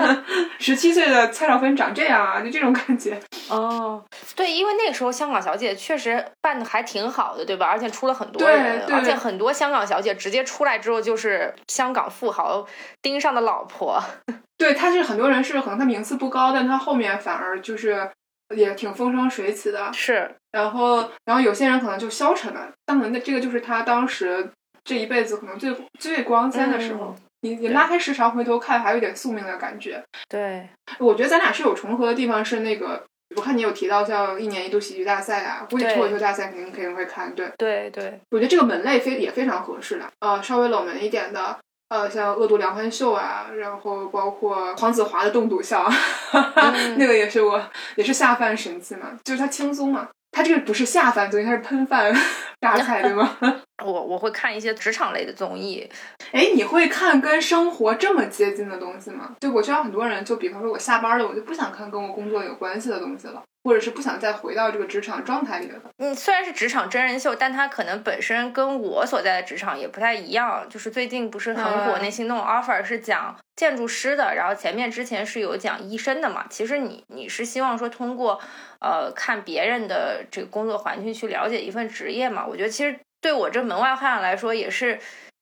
[0.59, 3.17] 十七岁的蔡少芬长这样啊，就这种感觉。
[3.49, 4.03] 哦，
[4.35, 7.67] 对，因为那个时候香港小姐确实办的还挺好的，对吧？
[7.67, 12.67] 而且出了很多对人，对而且很多香港小姐直接出来之后就是香港富豪
[13.01, 14.03] 盯上的老婆。
[14.59, 18.09] 对，她是很多人是可能她名次不高，但她后面反而就是
[18.53, 19.93] 也挺风生水起的。
[19.93, 22.67] 是，然后，然后有些人可能就消沉了。
[22.85, 24.49] 当然，那这个就是她当时
[24.87, 27.13] 这一辈子可能最最光鲜的时候。
[27.15, 30.03] 嗯你你拉开时长回头看，还有点宿命的感觉。
[30.27, 33.01] 对，我觉得咱俩是有重合的地方，是那个
[33.35, 37.31] 我看你有提到像一年一度喜剧大赛啊，估计脱口秀大赛肯定肯定会看。
[37.35, 40.05] 对，对对，我觉得这个门类非也非常合适的。
[40.19, 41.55] 呃，稍微冷门一点的，
[41.89, 45.87] 呃，像《恶毒梁欢秀》啊，然后包括黄子华的《栋笃笑》，
[46.55, 47.63] 嗯那个也是我
[47.95, 50.09] 也是下饭神器嘛，就是它轻松嘛。
[50.31, 52.11] 它这个不是下饭综艺，它是喷饭
[52.61, 53.37] 榨菜，对吗？
[53.83, 55.87] 我我会看一些职场类的综艺，
[56.31, 59.35] 哎，你会看跟生活这么接近的东西吗？
[59.39, 65.79] 就我知道很多人，就比方说我下班了，我就不想看跟我工作有关系的东西了，或者是不想再回到这个职场状态里了。
[65.97, 70.65] 嗯，虽然是职场真人秀，但它可能本身跟我所在的职场也不太一样。
[70.67, 76.45] 就是最近不是很火嗯那心动 offer 是讲建筑师的，然后前面之前是有讲医生的嘛。
[76.49, 78.39] 其实你你是希望说通过
[78.79, 82.43] 呃看别人的这个工作环境去了解一份职业嘛？
[82.45, 84.99] 我觉得其实对我这门外汉来说也是。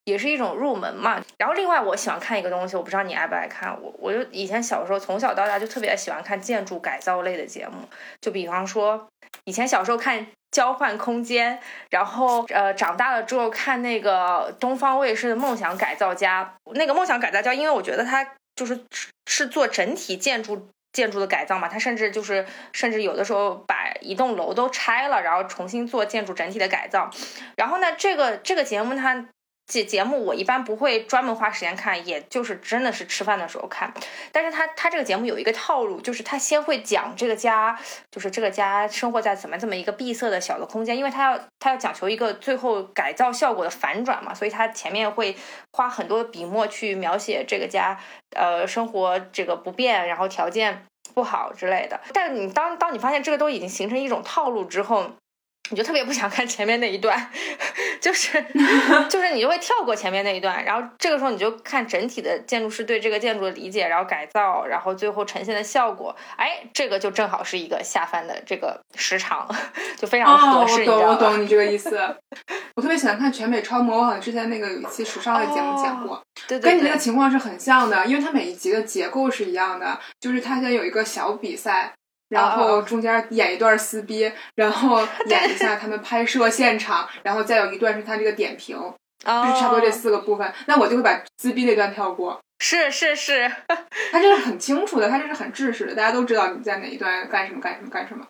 [0.08, 7.88] 也是一种入门嘛，然后另外我喜欢看一个东西，我不知道你爱不爱看，我我就以前小时候从小到大就特别喜欢看建筑改造类的节目，
[8.20, 9.08] 就比方说
[9.46, 11.58] 以前小时候看交换空间，
[11.90, 18.78] 然后呃长大了之后看那个东方卫视的梦想改造家，那个梦想改造家，因为我觉得它就是
[19.26, 20.68] 是做整体建筑。
[20.92, 27.10] 建筑的改造嘛，它甚至就是，甚至有的时候把一栋楼都拆了，然后重新做建筑整体的改造。
[27.56, 29.28] 然后呢，这个这个节目它
[29.66, 33.92] 节节目我一般不会专门花时间看，也就是真的是吃饭的时候看。
[34.30, 37.78] 但是他他这个节目有一个套路，就是他先会讲这个家，
[38.10, 45.36] 就是这个家生活在怎么这么一个闭塞的小的空间，因为他要他要讲求一个最后改造效果的反转嘛，所以他前面会
[45.72, 47.98] 花很多笔墨去描写这个家，
[48.36, 52.00] 呃，生活这个不便，然后条件不好之类的。
[52.12, 55.10] 但你当当你发现这个都已经形成一种套路之后，
[55.70, 57.30] 你就特别不想看前面那一段，
[58.00, 58.40] 就是
[59.10, 69.48] 就是你就会跳过前面那一段，然后这个时候你就看整体的建筑师对这个建筑的理解，然后改造，然后最后呈现的效果，哎，这个就正好是一个下饭的这个时长，
[69.98, 71.10] 就非常哦，合适，我懂，你知道吧？
[71.10, 71.98] 我懂你这个意思。
[72.76, 81.92] 我特别喜欢看全美超模，我好像之前那个有一期时尚类节目讲过，对对跟你那个，情况是很像的，因为它每一集的结构是一样的，就是它先有一个小比赛。
[82.28, 90.52] 然哦后中间演一段撕逼，然后 演一下他们拍摄现场，然后再有一段是他这个点评，就是差不多这哦，四个部分。
[90.66, 92.38] 那我就会把撕逼那段跳过。
[92.58, 93.50] 是是是，
[94.10, 98.24] 他这是很清楚的，他这是很制式的，大家都知道你在哪一段干什么干什么干什么。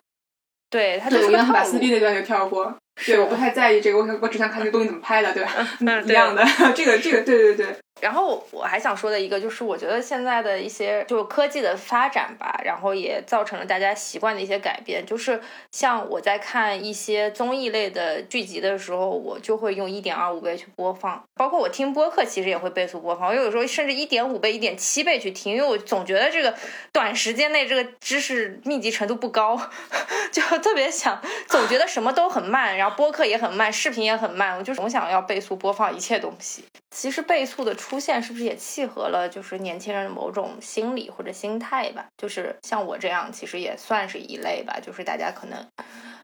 [0.69, 2.75] 对，它对，就是个我一般把撕逼那段就跳过。
[3.05, 5.51] 对，我不太在意这个，我我只想看这个东西怎么拍的，对吧？
[5.79, 6.43] 嗯一样的，
[6.75, 15.05] 这个这个，对对对，然后我还想说的一个就是，我觉得现在的一些就是科技的发展吧，然后也造成了大家习惯的一些改变。
[15.05, 26.53] 就是像我在看一些综艺类的剧集的时候，我就会用一点二五倍去播放，包括我听播客其实也会倍速播放，我有时候甚至一点五倍、一点七倍去听，因为我总觉得这个
[26.91, 29.59] 短时间内这个知识密集程度不高，
[30.31, 36.63] 就特别想，总觉得什么都很慢，然后播客也很慢，视频也很慢，我就总想要倍速播放一切东西。
[36.99, 42.07] 其实倍速的出现是不是也契合了就是年轻人的某种心理或者心态吧？
[42.17, 44.79] 就是像我这样，其实也算是一类吧。
[44.81, 45.63] 就是大家可能，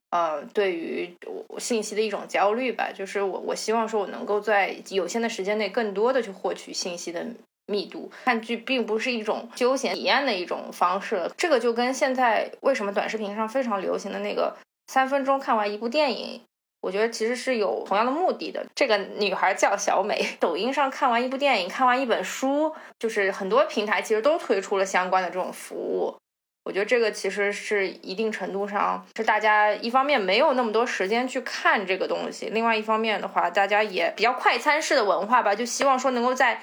[0.09, 1.15] 呃，对于
[1.47, 2.91] 我信息的一种焦虑吧。
[2.91, 7.23] 就是我我希望说我能够在有限的时间内更多的去获取信息的。
[7.65, 14.57] 密度看剧并不是一种休闲体验的一种方式，这个就跟现在为什么短视频上非常流行的那个
[14.87, 16.41] 三分钟看完一部电影
[16.83, 18.61] 我觉得其实是有同样的目的的。
[18.75, 26.13] 这个女孩叫小美，抖音上看完一部电影，看完一本书，就是很多平台其实都推出了相关的这种服务。
[26.65, 36.59] 我觉得这个其实是一定程度上是大家一方面没有那么多时间去看这个东西，另外一方面的话，大家也比较快餐式的文化吧，就希望说能够在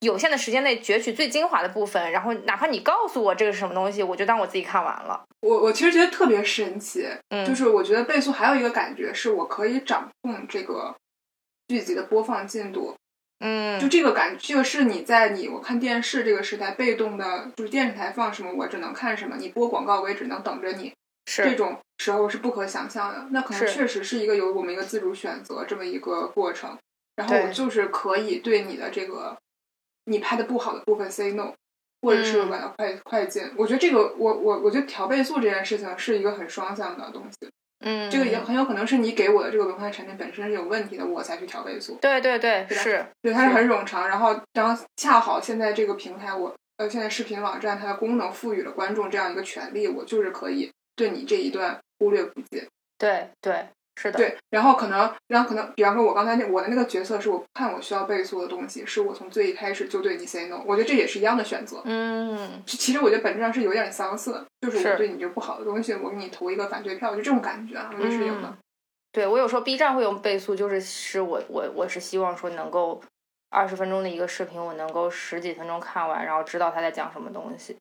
[0.00, 5.24] 有限的时间内攫取最精华的部分，然后哪怕你告诉我这个是什么东西，我就当我自己看完了。
[5.40, 10.94] 我我其实觉得特别神奇，嗯，就是我觉得倍速还有一个感觉是我可以掌控这个
[11.68, 12.94] 剧集的播放进度，
[13.40, 20.92] 嗯，就这个感，这个是你在你我看电视这个时代被动的，就是电视台放什么我只能看什么，你播广告我也只能等着你，
[21.26, 23.26] 是这种时候是不可想象的。
[23.30, 26.76] 那可能确实是一个有我们一个自主选择这么一个过程，
[27.16, 29.36] 然后我就是可以对你的这个
[30.08, 31.52] 你拍的不好的部分 say no，
[32.02, 33.42] 或者是嗯把它快快进。
[33.56, 37.50] 我觉得这个我我我觉得调倍速这件事情是一个很双向的东西，
[37.84, 41.98] 嗯，这个也很有可能是你给我的这个文化产品本身是有问题的，我才去调倍速。
[42.00, 52.66] 对对对对是，对，它是是很冗长，然后然后恰好现在这个平台我呃现在视频网站它的功能赋予了观众这样一个权利，我就是可以对你这一段忽略不计。
[52.98, 53.68] 对对
[54.00, 61.82] 是的，对，然后可能，然后可能，比方说，我刚才那我的那个角色是我看我需要倍速的东西，是我从最一开始就对你 say no，我觉得这也是一样的选择。
[61.84, 68.42] 嗯，其实我觉得本质上是有点相似，就是是我对你这个不好的东西，我给你投一个反对票，就这种感觉啊，我觉得是有的。
[68.42, 68.56] 嗯
[69.10, 73.02] 对我有时候 B 站会用倍速，就是是我我我是希望说能够
[73.48, 77.74] 二十分钟的一个视频，我能够十几分钟看完，然后知道他在讲什么东西。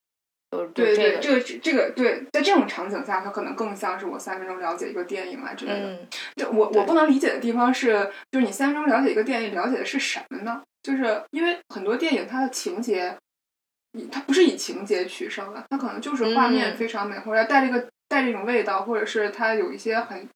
[0.50, 5.90] 就是对对，这个这个对，在这种场景下，它可能更像是我三分钟了解一个电影啊之类的。
[5.90, 10.62] 嗯，就我我不能理解的地方是，就是你三分钟了解一个电影，了解的是什么呢？
[10.82, 13.18] 就是因为很多电影它的情节，
[14.10, 20.30] 它不是以情节取胜的，它可能就是画面非常美，或者带这个带这种味道，或者是它有一些很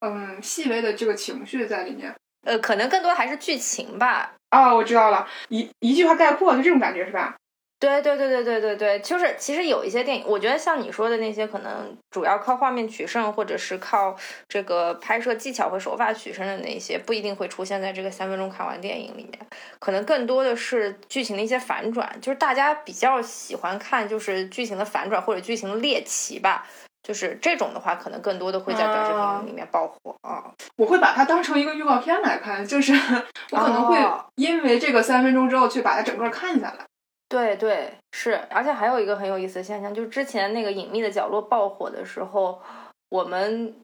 [0.00, 2.12] 嗯细微的这个情绪在里面。
[2.44, 4.34] 呃，可能更多还是剧情吧。
[4.50, 7.36] 哦，我知道了，一一句话概括，就这种感觉是吧？
[7.82, 14.14] 对对对对对对对，就是其实有一些电影，我觉得像你说的那些，可能主要靠画面取胜，或者是靠
[14.48, 19.36] 这个拍摄技巧和手法取胜的那些，不一定会出现在这个三分钟看完电影里面。
[19.80, 26.64] 可能更多的是剧情的一些反转，就是大家比较喜欢看，就是剧情的反转或者剧情的猎奇吧。
[27.02, 30.44] 就是这种的话，可能更多的会在短视频里面爆火啊。
[30.78, 32.92] 我会把它当成一个预告片来看，就是
[33.50, 33.98] 我可能会
[34.36, 36.86] 因为这个三分钟之后去把它整个看下来。
[37.32, 42.60] 对对是，而且还有一个很有意思的现象，就是之前那个隐秘的角落爆火的时候，
[43.08, 43.74] 我们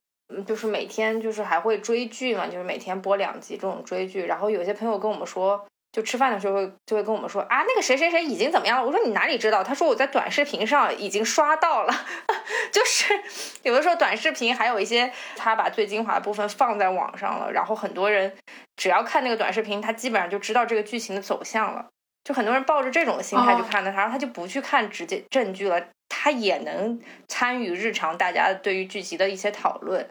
[0.46, 4.26] 就是每天就是还会追剧嘛，就是每天播两集这种追剧。
[4.26, 8.86] 然后有些朋友跟我们说，就吃饭的时候就会跟我们说啊，那个谁谁谁已经怎么样了？
[8.86, 9.64] 我说你哪里知道？
[9.64, 11.94] 他说我在短视频上已经刷到了，
[12.70, 13.14] 就是
[13.62, 18.36] 有的时候短视频还有一些他把最精华的部分放在网上了，然后很多人
[18.76, 21.86] 只要看那个短视频，他基本上就知道这个剧情的走向了。
[22.24, 30.06] 就很多人抱着这种心态去看的，然后他就不去看直接证据了，他也能参与日常大家对于剧集的一些讨论。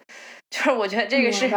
[0.50, 1.50] 就是我觉得这个是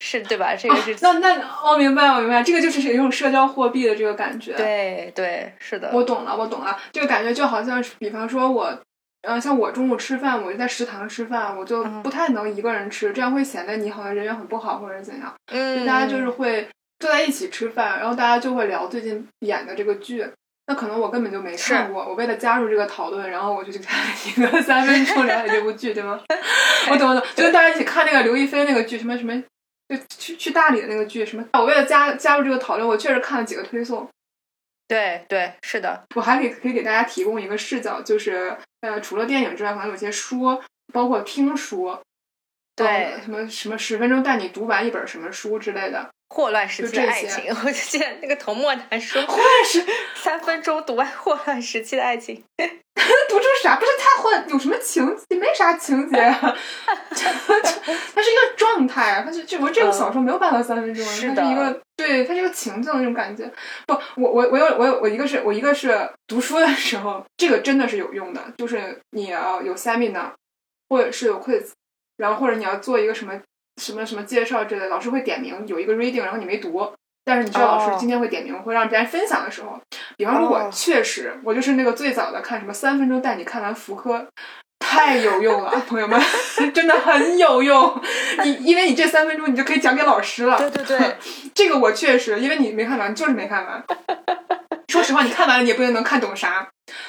[0.00, 0.54] 是对吧？
[0.54, 4.52] 这个是那那我明白，我明白，这个就是一种社交货币的这个感觉。
[4.52, 6.78] 对对，是的，我懂了，我懂了。
[6.92, 8.80] 这个感觉就好像是，比方说我，
[9.22, 15.34] 呃，像我中午吃饭，我就在食堂吃饭，我就不太能一个人吃，这样会显得你好像人缘很不好，或者怎样。
[15.50, 16.68] 嗯，大家就是会。
[16.98, 20.26] 坐在一起吃饭，然后大家就会聊最近演的这个剧。
[20.66, 26.20] 那可能我根本就没看过，我为了加入这个讨论，然后我就去看一个三分钟了解这部剧，对吗？
[26.90, 29.42] 我懂我懂，就跟大家一起看那个刘亦菲那个剧，什么什么，
[29.88, 31.44] 就去去大理的那个剧，什么？
[31.54, 34.06] 我为了加加入这个讨论，我确实看了几个推送。
[34.86, 36.04] 对对，是的。
[36.14, 40.60] 我还可以可以给大家提供一个视角，就是呃，除了电影之外，可能有些书，
[40.92, 41.98] 包括听书，
[42.84, 46.08] 对，什么什么十分钟带你读完一本什么书之类的。
[46.30, 49.82] 霍乱时期的爱情， 我就记得那个童墨谈说，霍乱时
[50.14, 53.76] 三分钟读完霍乱时期的爱情， 读出啥？
[53.76, 55.36] 不是太混，有什么情节？
[55.36, 56.38] 没啥情节啊，
[56.86, 63.50] 它是一个状态啊，它是就我这个小说没有办法三分钟，它是一个对，它是一个情境那种感觉。
[63.86, 70.32] 不，我我我有我有我一个是我一个是读书的时候，这个真的是有用的，就是你要有 seminar，
[70.90, 71.70] 或者是有 quiz，
[72.18, 73.32] 然后或者你要做一个什么。
[73.80, 76.92] 什么什么介绍之类的，老师会点名有一个 reading，然后你没读，
[77.24, 79.80] 但是你知道老师今天会点名，会让别人分享的时候，
[80.16, 84.26] 比方说我确实我就是那个最早的看什么三分钟带你看完福柯，
[84.80, 86.20] 太有用了， 朋友们，
[86.74, 88.02] 真的很有用。
[88.42, 90.58] 你因为你这三分钟你就可以讲给老师了。
[90.58, 91.16] 对对对，
[91.54, 93.84] 这个我确实，因为你没看完，就是没看完。
[94.88, 96.68] 说实话，你看完了你也不一定能看懂啥。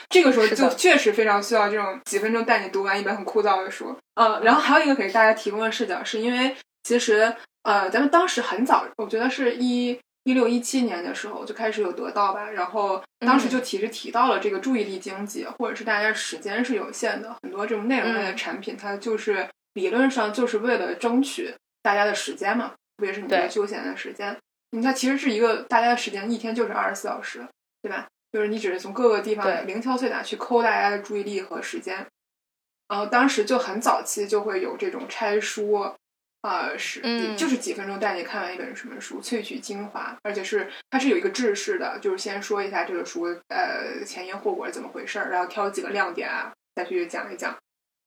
[0.09, 3.97] 这个时候就确实非常需要这种几分钟带你读完一本很枯燥的书。
[4.15, 12.49] 嗯，然后还有一个给大家提供的视角，是因为其实呃，咱们当时很早，我觉得是一一六一七年的时候就开始有得到吧。
[12.49, 24.36] 然后当时就其实提到了这个注意力经济，或者是大家时间是有限的，很多这种内容类的产品，它就是理论上就是为了争取大家的时间嘛，特别是你在休闲的时间。
[24.71, 27.47] 你看，其实是一个大家的时间，一天就是二十四小时。
[27.82, 28.07] 对吧？
[28.32, 32.05] 就是你只是从各个地方零敲碎打去抠大家的注意力和时间，
[32.88, 35.91] 然后当时就很早期就会有这种拆书，
[36.41, 37.01] 啊，是
[37.36, 47.57] 就是几分钟带你看完一本什么书，萃取精华，而且是它是有一个制式的，就是先说一下这个书呃前因后果是怎么回事儿，然后挑几个亮点啊再去讲一讲，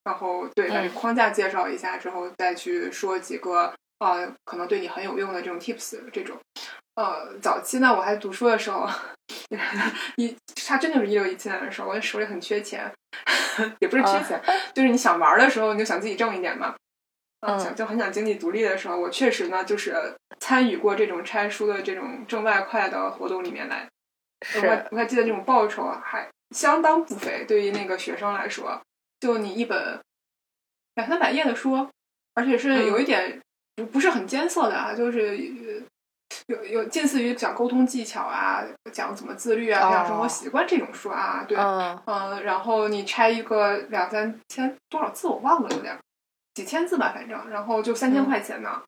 [0.05, 6.39] 然后对把框架介绍一下之后再去说几个啊可能对你很有用的这种 tips 这种。
[6.95, 8.87] 呃，早期呢，我还读书的时候，
[10.17, 10.37] 一
[10.67, 12.93] 他真的是一六一七年的时候，我手里很缺钱，
[13.81, 14.39] 也不是缺钱，
[14.75, 16.75] 就是你想玩的时候，你就想自己挣一点嘛，
[17.41, 19.97] 嗯，想就很想经济独立的时候，我确实呢，就是
[20.39, 23.89] 参与过这种拆书的这种挣外快的活动里面来，
[24.57, 28.79] 我还我还记得这种报酬啊，还相当不菲，对于那个学生来说，
[29.21, 29.99] 就你一本
[30.97, 31.89] 两三百页的书，
[32.35, 33.41] 而且是有一点
[33.77, 35.83] 不不是很艰涩的啊，就是。
[36.47, 38.63] 有有近似于讲沟通技巧啊，
[38.93, 45.97] 讲怎么自律啊，培养生活习惯这种书啊，对，嗯，然后你拆一个两三千多少字我忘了有点，
[46.55, 48.83] 几千字吧，反正，然后就三千块钱呢，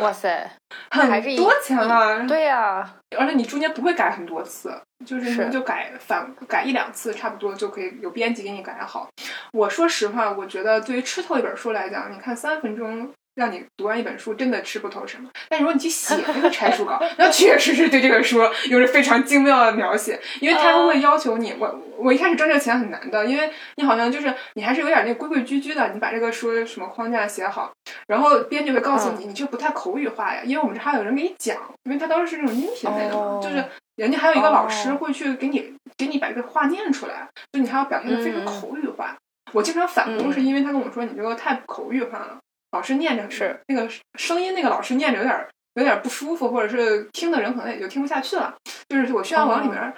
[0.00, 0.50] 哇塞，
[0.90, 2.26] 很还是多钱了。
[2.26, 4.74] 对呀、而且你中间不会改很多次，
[5.04, 5.44] 就是是。
[5.44, 9.08] 你就改反改一两次，差不多就可以有编辑给你改好。
[9.52, 15.28] 我说实话，我觉得对于吃透一本书来讲，你看三分钟让你读完一本书，真的吃不透什么。
[15.48, 27.72] 但如果你去写这个拆书稿，那确实是对这个书有着非常精妙的描写，因为他们会要求你，我我一开始挣这个钱很难的，因为你好像就是你还是有点那规规矩矩的，你把这个书什么框架写好，
[28.06, 33.64] 然后编剧会告诉你，你这不太口语化呀，因为我们这还有人给你讲，因为他当时是那种音频类的嘛，哦就是
[33.96, 34.96] 人家还有一个老师哦。
[34.96, 38.46] 会去给你给你把这个话念出来，就你还要表现的非常嗯。
[38.46, 39.14] 口语化。
[39.52, 40.32] 我经常反攻，嗯。
[40.32, 42.38] 是因为他跟我说你这个太口语化了，
[42.74, 48.52] 老师念着是那个声音，那个老师念着有点有点不舒服，或者是听的人可能也就听不下去了。
[48.88, 49.94] 就是我需要往里面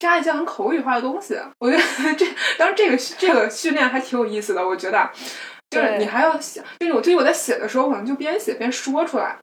[0.00, 1.38] 加一些很口语化的东西。
[1.60, 1.82] 我觉得
[2.18, 2.26] 这
[2.58, 5.08] 当然这个这个训练还挺有意思的，我觉得
[5.70, 9.36] 就是你还要想，就是我对于我在写的时候，可能就边写边说出来。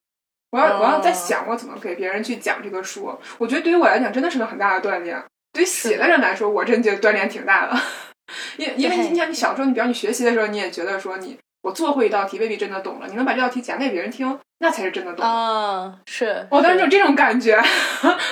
[0.52, 5.22] 我要我要在哦想我怎么给别人去讲这个书，我觉得对于我来讲真的是个很大的锻炼。
[5.54, 7.78] 对于写的人来说，我真觉得锻炼挺大的。
[8.58, 15.26] 因因为对你想，你小时候，你比方你学习的时候，你也觉得说你我做会一道题未必真的懂了，你能把这道题讲给别人听，那才是真的懂。
[15.26, 16.48] 啊，是。
[16.52, 17.60] 我当时就这种感觉，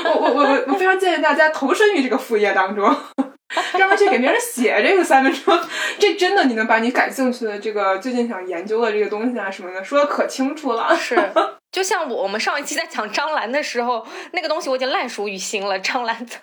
[0.06, 2.96] 我我我我我非常建议大家投身于这个副业当中，
[3.74, 5.60] 专门去给别人写这个三分钟，
[5.98, 10.96] 这真的你能把你感兴趣的这个最近想研究的这个东西啊什么的说的可清楚了。
[10.96, 11.18] 是，
[11.74, 15.80] 就像我我们上一期在讲张兰的时候，那个东西我已经烂熟于心了。
[15.80, 16.40] 张兰怎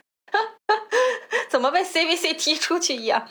[1.49, 3.28] 怎么被 CVC 踢出去一样。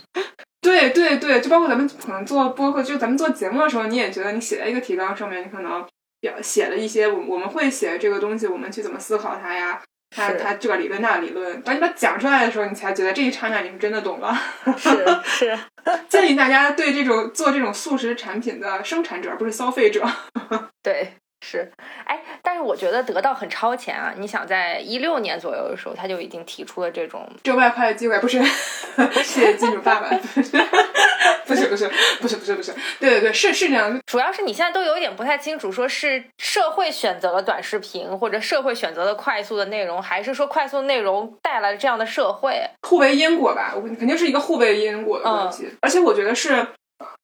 [0.62, 5.86] 对对对，就包括咱们可能做播客，就咱们做节目的时候，你也觉得你写在一个提纲上面，你可能
[6.20, 9.82] 表写了一些我我们会写这个东西，我们去怎么思考它呀。
[10.12, 14.36] 它是它这个理论那个理论，当你把它讲出来的时候，你才觉得这一刹那你是真的懂了。
[14.76, 15.60] 是是，
[16.10, 20.04] 建议大家对这种做这种速食产品的生产者，而不是消费者。
[20.82, 21.14] 对。
[21.42, 21.72] 是，
[22.06, 24.14] 哎，但是我觉得得到很超前啊！
[24.18, 28.42] 你想，在一六年左右的时候，他就已经提出了这种挣外快的机会不是，
[29.24, 30.10] 谢谢金主爸爸，
[31.48, 31.88] 不是，不是，
[32.22, 42.70] 不是，不是，不是，对对对，是是这样，主要是你现在都有一点不太清楚，说是社会选择了短视频，或者社会选择了快速的内容，还是说快速的内容带来了这样的社会？
[42.84, 46.68] 互为因果吧，我肯定是一个互为因果的关系，而且我觉得是，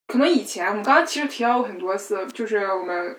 [0.07, 3.15] 可能以前我们刚刚其实提到过很多次，就是我们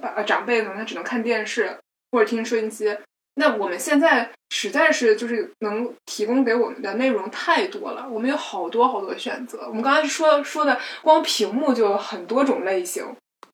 [0.00, 1.78] 把长辈可能他只能看电视
[2.10, 2.96] 或者听收音机，
[3.34, 9.66] 那我们现在实在是就是能提供给我们的内容太多了，我们有好多好多选择。
[9.66, 13.04] 我们刚才说说的，光屏幕就有很多种类型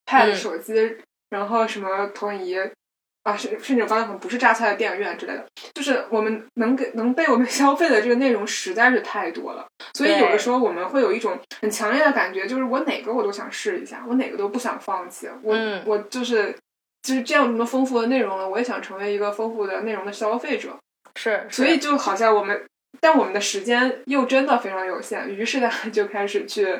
[0.04, 0.96] ，Pad、嗯手机，
[1.30, 2.56] 然后什么投影仪
[3.22, 5.44] 啊，甚甚至我刚才可能不是榨菜的电影院之类的，
[5.74, 16.54] 就是我们能给能被我们 消费的这个内容实在是太多了，所以有的时候我们会有一种很强烈的感觉，就是我哪个我都想试一下，我哪个都不想放弃，我、嗯我就是。
[17.02, 20.76] 就是这样这么丰富的内容了，我也想成为一个丰富的内容的消费者。
[21.16, 22.62] 是，所以就好像我们，
[23.00, 26.78] 但我们的时间又真的非常有限，于是呢 就开始去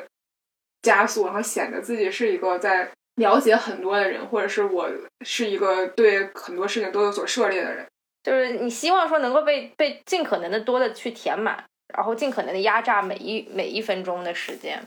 [0.83, 4.89] 加速，然后显得自己是一个在了解很多的人，或者是我
[5.25, 7.85] 是一个对很多事情都有所涉猎的人。
[8.23, 11.63] 就是你希望说能够被被尽可能的多的去填满，
[11.95, 14.81] 然后尽可能的压榨每一每一分钟的时间。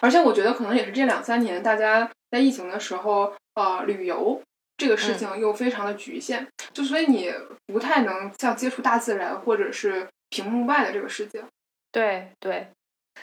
[0.00, 4.40] 而且我觉得可能也是这两三年，大家在疫情的时候，呃，旅游
[4.76, 7.32] 这个事情又非常的局限，就所以你
[7.66, 11.42] 不太能像接触大自然或者是屏幕外的这个世界。
[11.90, 12.68] 对对，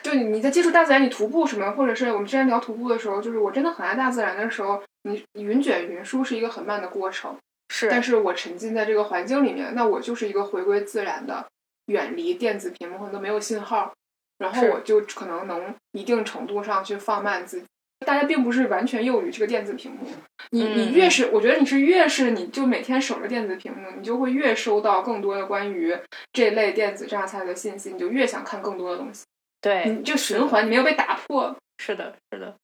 [0.02, 7.36] 就你你在接触大自然，你徒步什么，或者是我们之前聊徒步的时候，就是我真的很爱大自然的时候，你云卷云舒是一个很慢的过程，
[7.68, 11.46] 是，但是我沉浸在这个环境里面，那我就是一个回归自然的，
[11.86, 13.92] 远离电子屏幕，可能都没有信号，
[14.38, 17.66] 然后我就可能能一定程度上去放慢自己。
[18.04, 20.06] 大家并不是完全囿于这个电子屏幕，
[20.50, 20.92] 你你嗯。
[20.92, 25.96] 越是，我觉得你是越是你就每天守着电子屏幕，你就会越收到更多的关于
[26.30, 29.24] 这类电子榨菜的信息，你就越想看更多的东西。
[29.60, 31.54] 对，你这循环你没有被打破。
[31.78, 32.54] 是的，是的。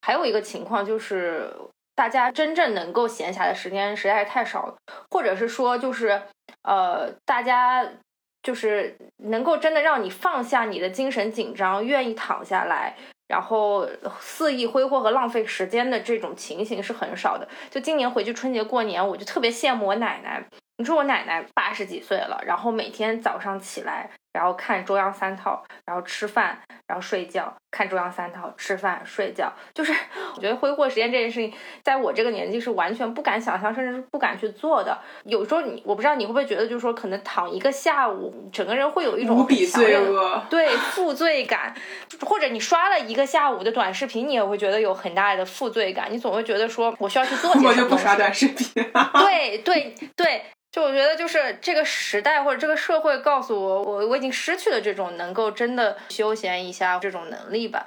[0.00, 1.52] 还有一个情况就是，
[1.94, 4.76] 大家真正能够闲暇的时间实在是太少了，
[5.10, 6.22] 或者是说，就是
[6.62, 7.86] 呃，大家
[8.42, 13.86] 就是能够真的让你放下你的精神紧张，愿意躺下来，然后
[14.20, 17.46] 肆意挥霍和浪费时间的这种情形是很少的。
[17.68, 20.42] 就今年回去春节过年，我就特别羡慕我奶奶。
[20.78, 29.92] 你说我奶奶八十几岁了，然后每天早上起来然后看中央三套，然后吃饭，然后睡觉，看中央三套，吃饭睡觉，就是
[30.36, 31.52] 我觉得挥霍时间这件事情，
[31.82, 34.98] 在我这个年纪是完全不敢想象，甚至是不敢去做的。
[35.24, 40.42] 有时候你，我不知道你会不会觉得，就是说可能躺一个下午，整个人会有一种无比罪恶。
[40.50, 41.74] 对负罪感，
[42.24, 48.68] 或者你刷了一个下午的短视频，你也会觉得有很大的负罪感，你总会觉得说我需要去做 些什么我就不刷短视频。
[49.14, 57.86] 对对对，就我觉得就是这个时代或者这个社会告诉我，我我已经失去了这种能够真的休闲一下这种能力吧。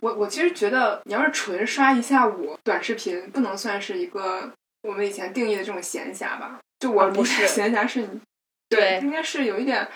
[0.00, 4.50] 我我其实觉得，你要是纯刷一下午短视频，不能算是一个
[4.82, 6.58] 我们以前定义的这种闲暇吧？
[6.80, 8.20] 就我啊不是闲暇是你
[8.70, 9.86] 对应该是有一点，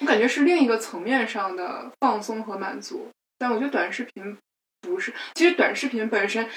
[0.00, 3.08] 我感觉是另一个层面上的放松和满足。
[3.38, 4.36] 但我觉得短视频
[4.80, 6.48] 不是，其实短视频本身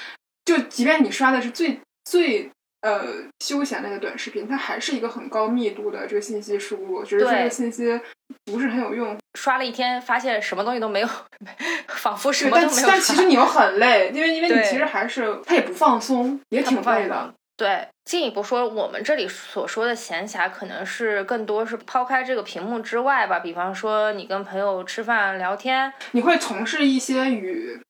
[0.44, 2.50] 就，即便你刷的是最最
[2.82, 3.04] 呃
[3.40, 8.00] 休闲类的短视频，它还是一个很高密度的这个信息输入，只是这对个信息
[8.44, 9.16] 不是很有用。
[9.38, 11.08] 刷了一天，发现什么东西都没有，
[11.88, 17.34] 仿佛什么都没有但其实你又很累，因为因为你其实还是它也不放松，也挺累的。。
[17.56, 23.40] 对，进一步说，我们这里所说的闲暇，可能是更多是抛开这个屏幕之外吧。
[23.40, 27.80] 比方说，你跟朋友吃饭聊天，你会从事一些与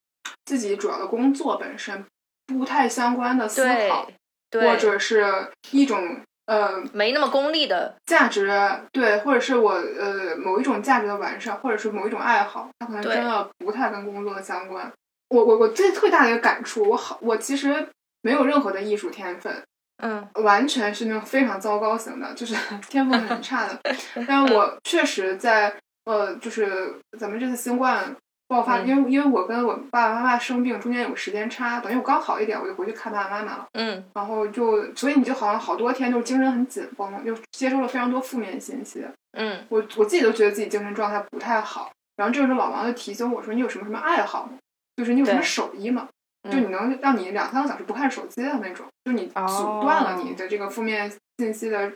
[0.47, 2.03] 自己主要的工作本身
[2.47, 4.09] 不太相关的思考，
[4.51, 5.24] 或，者是
[5.70, 8.51] 一种呃没那么功利的，价值，
[8.92, 14.90] 对，或者是我呃某一种价值的完善，或者是某一种爱好，它可能真的不太跟工作相关。
[15.28, 17.88] 我我我最最大的一个感触，我好我其实
[18.22, 19.62] 没有任何的艺术天分，
[20.03, 22.55] 嗯完全是那种非常糟糕型的，就是
[22.88, 23.78] 天赋很差的。
[24.26, 25.74] 但我确实在
[26.07, 28.16] 呃，就是咱们这次新冠
[28.49, 33.66] 爆发，嗯因为因为我跟我爸爸妈妈生病中间有个时间差，等于我刚好一点，我就回去看爸爸妈妈了。
[33.74, 39.07] 嗯然后就，所以你就好像好多天就精神很紧绷，就接收了非常多负面信息。
[39.36, 41.92] 嗯我我自己都觉得自己精神状态不太好。
[42.16, 44.53] 然后这个时候老王就提醒我说：“你有什么什么爱好吗？
[44.96, 46.09] 就是你有什么手艺吗？
[46.42, 51.92] 嗯就你能让你两三个小时不看手机的那种，就你阻断了你的这个负面信息的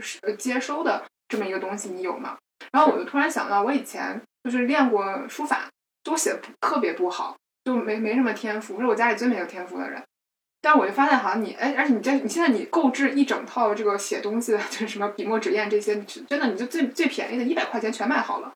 [0.00, 2.36] 是呃接收的这么一个东西，你有吗？”
[2.70, 5.68] 然后我就突然想到，我以前就是练过书法，
[6.04, 10.00] 就我写的特别不好，就没没什么天赋，是我家里最没有天赋的人。
[10.60, 18.52] 但是我就发现，好像你，哎，而且你这你现在你购置一整套这个写东西的， 就是什么笔墨纸砚这些，你真的你就最最便宜的一百块钱全买好了。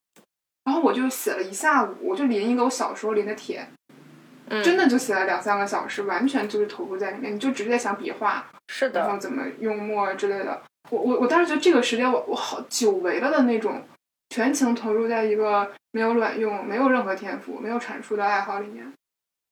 [0.64, 3.66] 然后我就写了一下午，我就临一个我小时候临的帖，
[4.49, 10.62] 嗯，真的就写了两三个小时，完全就是投入在里面，你就直接想笔画，是的，然后怎么用墨之类的。
[10.90, 13.82] 我我我当时觉得这个时间我我好久违了的那种，
[14.31, 18.93] 全情投入在一个没有卵用、没有任何天赋、没有产出的爱好里面。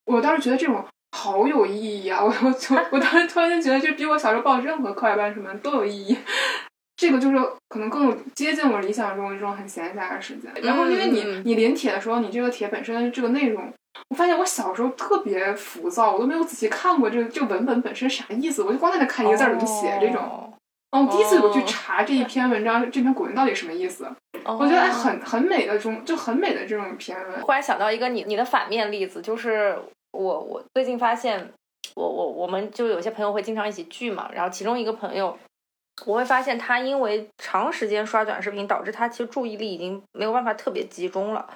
[0.05, 0.85] 我当时觉得这种
[1.17, 2.23] 好有意义啊！
[2.23, 6.17] 我 我就我当时突然间觉得，这比我小时候报任何课外班什么都有意义。
[6.97, 7.37] 这个就是
[7.69, 10.53] 可能更接近我理想中的这种很闲暇的时间。
[10.63, 13.73] 然后因为你嗯你临帖的时候，你这个帖本身这个内容，
[14.11, 20.23] 我发现我小时候特别浮躁，我都没有仔细看过这个这个文本本身啥意思，我就光在那看一个字儿怎么写这种。
[20.23, 20.53] 哦
[20.93, 24.09] 哦，我第一次我去查这一篇文章，这篇古文到底什么意思？
[24.47, 27.41] 我觉得很很美的中，就很美的这种片文。
[27.43, 29.77] 忽然想到一个你你的反面例子，就是
[30.13, 31.53] 我我最近发现，
[31.95, 35.37] 我我我们就有些朋友会经常一起聚嘛，然后其中一个朋友，
[36.05, 41.49] 我会发现他因为长时间刷短视频，导致他其实注意力已经没有办法特别集中了。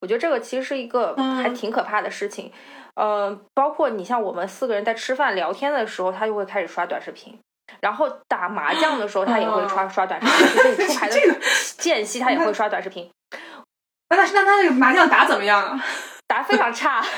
[0.00, 2.52] 我觉得这个其实是一个嗯还挺可怕的事情。
[2.94, 7.38] 呃，包括你像我们四个人在吃饭聊天的时候，他就会开始刷短视频。
[7.80, 10.46] 然后打麻将的时候，他也会刷刷短视频。
[10.56, 11.34] 就是 你出牌的这个
[11.78, 13.10] 间隙，他也会刷短视频，
[14.10, 15.84] 那那那他那个麻将打怎么样啊？
[16.26, 17.04] 打非常差。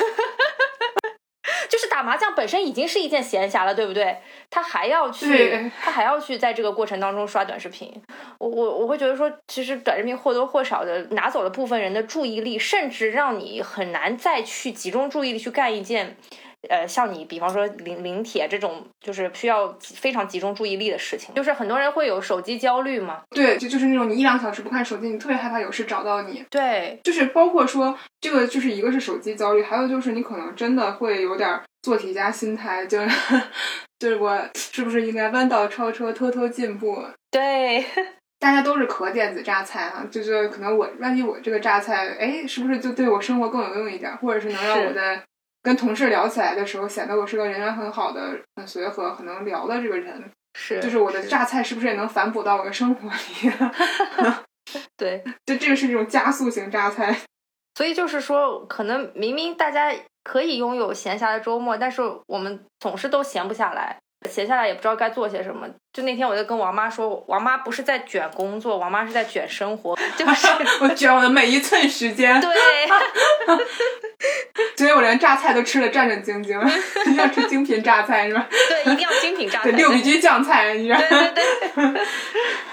[1.69, 4.19] 就是打麻将本身已经是一件闲暇了，对不对？
[4.51, 8.03] 他还要去，他还要去在这个过程当中刷短视频。
[8.39, 16.17] 我我我会觉得说，其实短视频或多或少的拿走了部分人的注意力，甚至让你很难再去集中注意力去干一件。
[16.69, 23.23] 呃，像你比方说临临帖这种，就是需要非常集中注意力的事情，就是很多人会有手机焦虑嘛。
[23.31, 26.45] 对，就就是那种你一两小时不看手机，你特别害怕有事找到你。
[26.51, 33.09] 对，就是包括说这个，就是一个是手机焦虑，还有就是你可能真的会有点做题家心态，就是
[34.01, 36.97] 就是我是不是应该弯道超车，偷偷进步？
[37.31, 37.85] 对，
[38.41, 45.23] 大家都是壳电子榨菜啊、就是可能我万一我这个榨菜，哎，是不是就对我生活更有用一点，或者是能让我在
[45.63, 53.53] 跟同事聊起来的时候，显得我是个人缘很好的、很随和、很能聊的这个人，是，就是我的榨菜是不是也能反哺到我的生活里？
[54.97, 57.17] 对，就这个是一种加速型榨菜。
[57.75, 59.93] 所以就是说，可能明明大家
[60.25, 63.99] 可以拥有闲暇的周末，但是我们总是都闲不下来。
[64.31, 65.67] 闲下来也不知道该做些什么。
[65.93, 70.47] 就那天我就跟王妈说，王妈不是在卷工作，王妈是在卷生活，就 是
[70.81, 72.41] 我卷我的每一寸时间。
[72.41, 72.51] 对，
[74.77, 76.61] 所以我连榨菜都吃的战战兢兢，
[77.07, 78.47] 一定要吃精品榨菜是吧？
[78.51, 79.71] 对，一定要精品榨菜。
[79.71, 81.01] 六必居酱菜，你知道？
[81.01, 82.01] 对对对，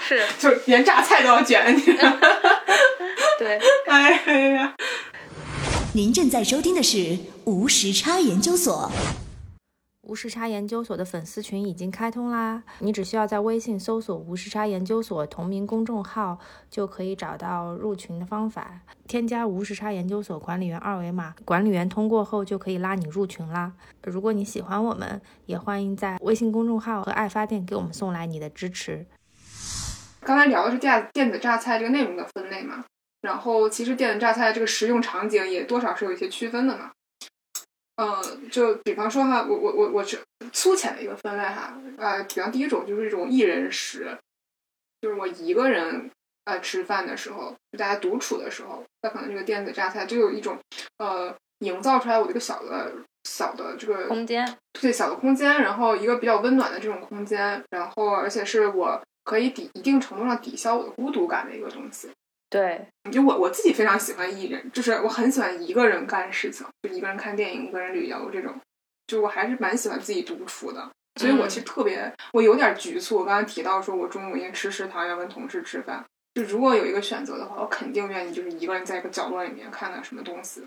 [0.00, 2.12] 是，就连榨菜都要卷，你知道？
[3.38, 4.10] 对，哎
[4.50, 4.74] 呀。
[5.94, 8.90] 您正在收听的是无时差研究所。
[10.06, 12.62] 无时差研究所的粉丝群已经开通啦！
[12.78, 16.38] 你只需要在微信搜索“无时差研究所”同名公众号，
[16.70, 18.82] 就可以找到入群的方法。
[19.08, 23.72] 添加无时差研究所管理员二维码，管理员通过后就可以拉你入群啦。
[24.04, 29.04] 如果你喜欢我们，也欢迎在微信公众号和爱发电给我们送来你的支持。
[30.20, 32.84] 刚才聊的是电电子榨菜这个内容的分类嘛？
[33.22, 36.92] 然后其实电子榨菜这个食用场景也多少是有一些区分的嘛。
[37.96, 40.18] 嗯，就比方说哈，我我我我这
[40.52, 44.16] 粗浅的一个分类哈，呃，比方第一种就是一种一人食，
[45.00, 46.10] 就是我一个人
[46.44, 50.58] 呃吃饭的时候，就大家独处的时候，那可能这个电子榨菜就有一种
[50.98, 52.92] 呃营造出来我这个小的
[53.24, 54.46] 小的这个空间，
[54.78, 62.10] 对小的空间，然后一个比较温暖的这种空间，然后而且是我可以抵一定程度上抵消我的孤独感的一个东西。
[62.56, 68.58] 对，就我我自己非常喜欢一人，就是我很喜欢一个人干事情，就一个人看电影，一个人旅游这种，
[69.06, 70.90] 就我还是蛮喜欢自己独处的。
[71.20, 73.18] 所以我其实特别，我有点局促。
[73.18, 76.02] 我刚刚提到说我中午因为吃食堂要跟同事吃饭，
[76.32, 80.64] 就如果有一个选择的话，我肯定愿意就是一个人在一个角落里面看看什么东西。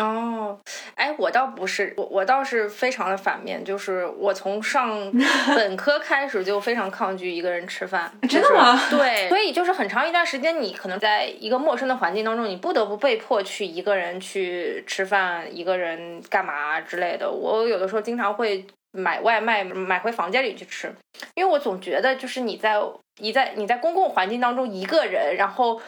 [0.00, 0.58] 哦，
[0.94, 5.12] 哎，我倒不是，我我倒是非常的反面，就是我从上
[5.54, 8.80] 本科开始就非常抗拒一个人吃饭，真的吗？
[8.88, 17.30] 对，所以就是很长一段时间，你可能在一个陌生的环境当中，你不得不被迫去一个人去吃饭，一个人干嘛之类的。
[17.30, 20.90] 我有的时候经常会买外卖，买回房间里去吃，
[21.34, 22.80] 因为我总觉得就是你在
[23.18, 25.78] 你在你在公共环境当中一个人，然后。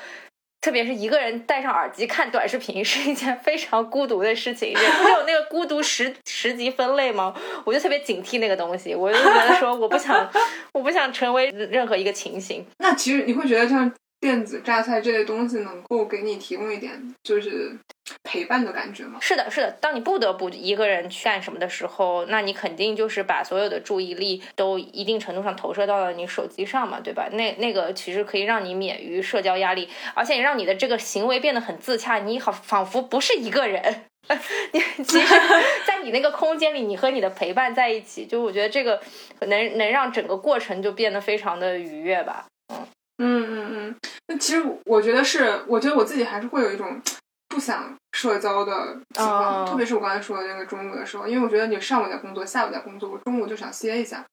[0.65, 4.73] 特别是一个人戴上耳机看短视频 是一件非常孤独的事情。
[4.73, 7.35] 人不有那个孤独十十 级分类吗？
[7.67, 8.95] 我就特别警惕那个东西。
[8.95, 10.27] 我就觉得说，我不想，
[10.73, 12.65] 我不想成为任何一个情形。
[12.81, 13.93] 那其实你会觉得像
[14.25, 17.77] 电子榨菜这类东西能够给你提供一点就是
[18.23, 19.19] 陪伴的感觉吗？
[19.21, 19.71] 是的，是的。
[19.83, 27.29] 当你不得不一个人去干什么的时候，那你肯定就是把所有的注意力都一定程度上投射到了你手机上嘛，对吧？
[27.33, 32.21] 那那个其实可以让你免于社交压力，而且也让你的这个行为变得很自洽。
[32.21, 34.07] 你好，仿佛不是一个人，
[34.73, 35.35] 你其实
[35.87, 39.03] 在你那个空间里，你和你的陪伴在一起，就我觉得这个
[39.41, 42.47] 能能让整个过程就变得非常的愉悦吧。
[42.73, 42.87] 嗯
[43.19, 43.97] 嗯嗯嗯。
[44.29, 47.01] 那其实我觉得是，我觉得我自己还是会有一种
[47.49, 54.25] 不想社交的情况，特别是我刚才说的那个中午的时候，因为我觉得你上午在工作，下午在工作，我中午就想歇一下，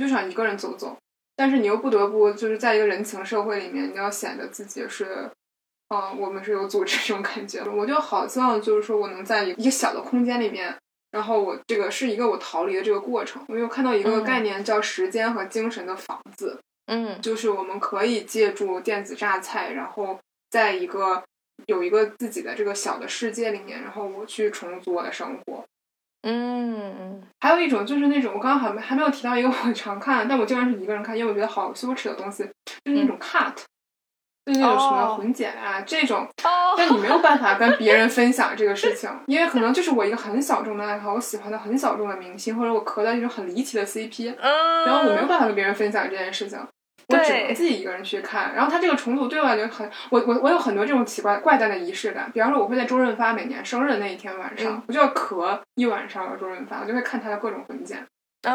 [0.00, 0.96] 就想一个人走走，
[1.36, 5.30] 但是你又不得不就是在一个人情社会里面，你要显得自己是，
[5.88, 7.62] 嗯，我们是有组织这种感觉。
[7.62, 10.74] 我就好希望就是说我能在一个小的空间里面，
[11.12, 13.44] 然后我这个是一个我逃离的这个过程。
[13.48, 16.58] 我又看到一个概念叫时间和精神的房子。
[16.86, 20.18] 嗯，就是我们可以借助电子榨菜，然后
[20.50, 21.22] 在一个
[21.66, 25.64] 有一个自己的这个小的世界里面，然后我去重组我的生活。
[26.22, 32.42] 嗯，还有一种就是那种我刚刚还没还没有提到一个我常看，但我经常是一个人看，因为我觉得好羞耻的东西，
[32.84, 33.54] 就是那种 cut，
[34.44, 36.26] 就是那种什么混剪啊这种，
[36.76, 46.58] 但你没有办法跟别人分享这个事 情，因为可能就是我一个很小众的爱好，我喜欢的很小众的明星，或者我磕到一种很离奇的 CP，然后我没有办法跟别人分享这件事情。
[47.08, 58.04] 我只能自己一个人去看，然后他这个重组对我来讲很，我我我有很多这种奇怪怪诞的仪式感，比方说我会在周润发每年生日那一天晚上，我就要咳一晚上周润发，我就会看他的各种文件。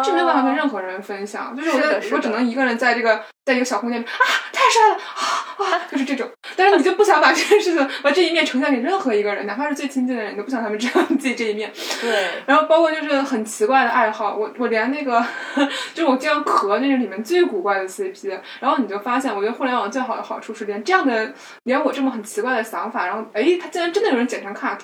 [0.04, 4.10] 这没有办法跟任何人分享，就是我在我只能一个人在这个在一个小空间里啊，
[4.54, 6.30] 太帅了啊啊，就是这种。
[6.56, 11.70] 但是你就不想把这件事情把这一面呈现给任何一个人，哪怕是最亲近的人，你都不想他们知道你自己这一面。
[12.00, 12.30] 对。
[12.48, 15.22] 然后包括就是很奇怪的爱好，我我连那个
[15.94, 18.40] 就是我经常咳，那是里面最古怪的 CP。
[18.62, 24.78] 然后你就发现，我觉得互联网最好的好处是连这样的连我这么很奇怪的想法，然后哎，他竟然真的有人剪成 cut。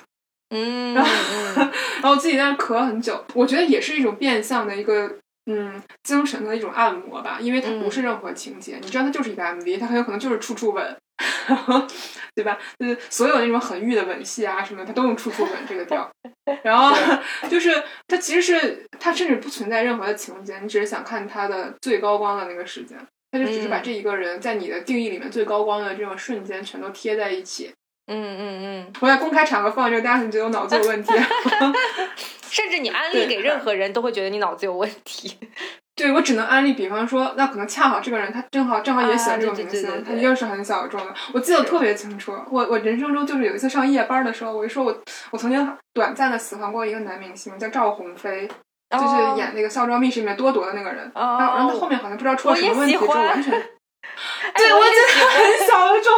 [0.50, 1.12] 嗯，然后，
[2.02, 10.98] 然后自己在那咳很久，我觉得也是一种变相的一个，嗯，精神的一种按摩吧，因为它不是任何情节，你知道它就是一个 MV，它很有可能就是处处吻，
[12.34, 12.58] 对吧？
[12.80, 16.10] 就是所有那种很欲的吻戏啊什么的，它都用处处吻这个调，
[16.64, 16.96] 然后
[17.50, 22.98] 就是它其实是它甚至不存在任何的情节，你只是想看它的最高光的那个时间，
[23.32, 27.74] 它就只是把这一个人在你的定义里面最高光的这种瞬间全都贴在一起。
[28.08, 31.14] 嗯嗯嗯，我在公开场合放这个，大家可能觉得我脑子有问题。
[32.50, 35.38] 甚至你安利给任何人都会觉得你脑子有问题。
[35.96, 41.14] 对我只能安利，比方说，那可能恰好这个人他正好正好也喜欢这种明星，啊对对对对他一定是很小众的。
[41.34, 44.96] 我记得特别清楚，我我人生中就是有一次上夜班的时候，我就说我
[45.32, 48.48] 我曾经短暂的喜欢过一个男明星，叫赵鸿飞，
[48.92, 51.12] 就是演那个《孝庄秘史》里面多铎的那个人。
[51.16, 53.70] 哦，然后然后他后面好像不知道出了什么问题，就完全。
[54.44, 56.14] 哎对，我觉得很小众。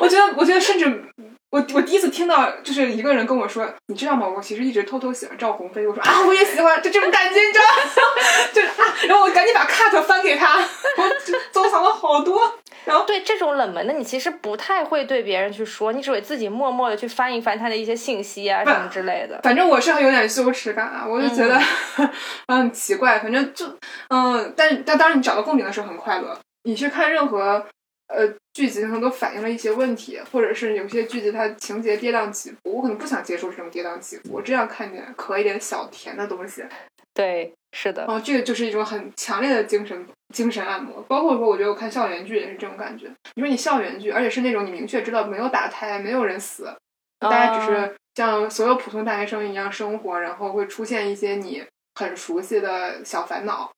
[0.00, 1.04] 我觉得，我觉得甚至
[1.50, 4.26] 我我第一次听到，就是一个人跟我说，你知道吗？
[4.26, 5.86] 我其实一直偷偷喜欢赵鸿飞。
[5.86, 8.12] 我说啊，我也喜欢，就这种感觉，你知道吗？
[8.52, 12.40] 就是啊，然后我赶紧把 cut 翻给他，我就收藏了好多。
[12.86, 19.38] 然后对这种冷门的，你其实不太会对别人去说，你只会自己默默的去翻一翻他的一些信息啊什么之类的。
[19.42, 21.60] 反正我是有点羞耻感啊，我就觉得
[21.98, 22.08] 嗯
[22.58, 23.18] 很奇怪。
[23.18, 23.66] 反正就
[24.08, 26.38] 嗯，但但当然你找到共鸣的时候很快乐。
[26.64, 27.66] 你去看任何
[28.08, 36.64] 呃剧集，可能都反映了一些问题，或者是有些剧集它情节跌宕起伏，我可能不想接受这种跌宕起伏，我只想看见可一点小甜的东西。
[37.12, 41.02] 对，是的哦，这个就是一种很强烈的精神精神按摩。
[41.02, 43.10] 包括说，我觉得我看校园剧也是这种感觉。
[43.34, 46.72] 你说你校园剧，而且是那种你明确知道没有打胎，没有人死，
[47.18, 51.64] 大家只是像所有普通大学生一样生活，然后会出现一些你
[51.96, 53.70] 很熟悉的小烦恼，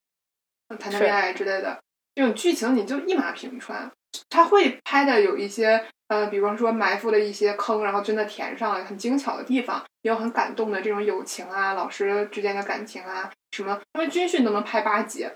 [0.69, 1.81] 谈谈恋爱之类的
[2.15, 3.91] 这种剧情，你就一马平川。
[4.29, 15.27] 他会拍的有一些呃，比方说埋伏的一些坑，然后真的填上了很精巧的地方，也有很感动的这种友情啊，老师之间的感情啊，什么他们军训都能拍八集，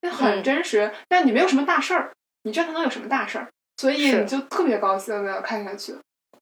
[0.00, 0.92] 那很嗯真实。
[1.08, 2.12] 但你没有什么大事儿，
[2.42, 5.94] 你知道他能有什么大事儿，所以你就特别高兴的看下去，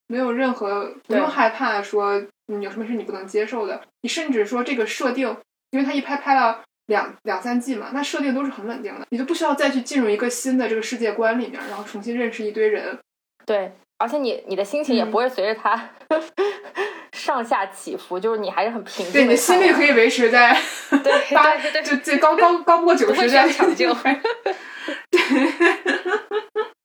[0.07, 5.37] 没有任何不用害怕说嗯有什么是你不能接受的，你甚至说这个设定，
[5.69, 6.63] 因为他一拍拍了。
[6.87, 12.97] 两两三季嘛，那设定都是很稳定的，你就不需要再去进入一个新的这个世界观里面，然后重新认识一堆人。
[13.45, 15.89] 对，而且你你的心情也嗯不会随着他
[17.13, 19.13] 上下起伏，就是你还是很平静。
[19.13, 20.57] 对，你的心率可以维持在
[20.89, 23.93] 对 八，对对对就最高高高不 过九十这样抢救。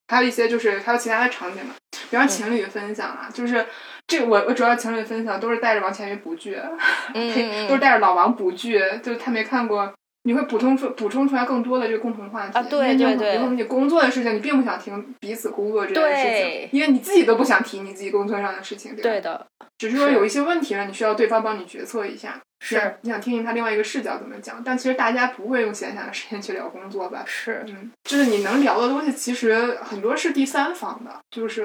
[0.08, 1.74] 还有一些就是还有其他的场景嘛，
[2.10, 3.64] 比方情侣分享啊，就是
[4.08, 6.56] 这个我我主要情侣分享都是带着王千源补剧，
[7.14, 9.92] 嗯嗯都是嗯，带着老王补剧，就是他没看过。
[10.24, 19.02] 你会补充出补充出来更多的这个共同话题啊对对对比如说你工作的事情，你并不想听彼此工作这件事情，因为你自己都不想提你自己工作上的事情，对吧？
[19.10, 19.46] 对的，
[19.78, 24.60] 只是说有一些问题了，你需要对方帮你决策一下，是你想听听他另外一个视角怎么讲。
[24.62, 27.22] 但其实大家不会用闲暇的时间去聊工作吧？
[27.24, 31.64] 是嗯，就是你能聊的东西，其实很多是第三方的，就是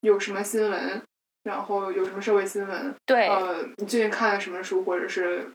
[0.00, 1.00] 有什么新闻，
[1.46, 5.48] 然后有什么社会新闻，对，呃，你最近看了什么书，或者是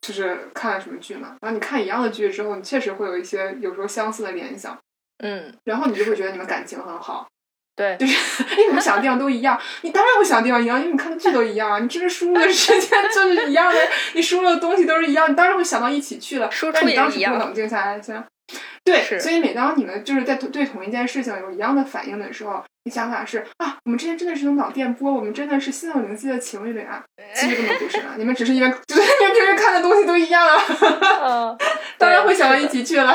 [0.00, 1.34] 就是看了什么剧嘛？
[1.40, 4.78] 然后你看一样的剧之后，你确实会有一些有时候相似的联想，
[5.18, 7.26] 嗯，然后你就会觉得你们感情很好。
[7.74, 13.78] 对，就是因为你们想的地方都一样，你当然会想的地方一样，因为你看的剧都一样啊，你这个输入的时间就是一样的，
[14.14, 16.50] 你输入的东西都是一样，你当然会想到一起去了。
[16.52, 18.22] 输出但你也一样当时不冷静下来先。
[18.90, 27.02] 对，所以每当你们就是在对同一件事情有一样的反应的时候，你想法是啊，我们之间真的是种脑电波，我们真的是心有灵犀的情侣啊。
[27.34, 30.64] 其实根本不是啊，你们只是因为就是因为平时看的东西都一样啊，
[31.22, 31.58] 嗯，
[31.98, 33.14] 当然会想到一起去了。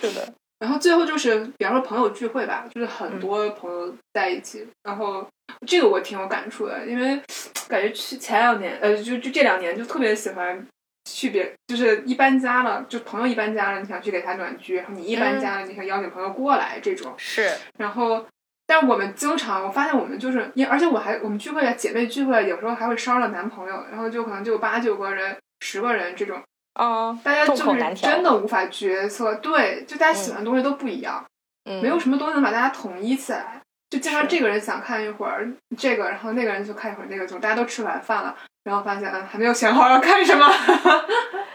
[0.00, 5.26] 是的， 然后最后就是，比方说朋友聚会吧，就是嗯很多朋友在一起，然后
[5.66, 7.20] 这个我挺有感触的，因为
[7.68, 10.66] 感觉去前两年，呃，就就这两年就特别喜欢
[11.06, 18.26] 去别，就是一搬家了，就朋友一搬家了，你想去给他暖居，你一搬家了，你想邀请朋友过来这种，是，然后。
[18.68, 26.42] 但我们经常，我发现我们就是，因而且我还我们聚会姐妹聚会，有时候还会捎了男朋友，然后就可能就八九个人、十个人这种，
[26.74, 31.24] 哦，大家就是真的无法决策，对，就大家喜欢的东西都不一样。
[31.70, 33.62] 嗯，没有什么东西能把大家统一起来。
[33.88, 35.48] 就经常这个人想看一会儿
[35.78, 38.36] 这个，然后那个人就看一会儿那个，就大家都吃完饭了，
[38.66, 40.44] 然后发现啊还没有想好要看什么。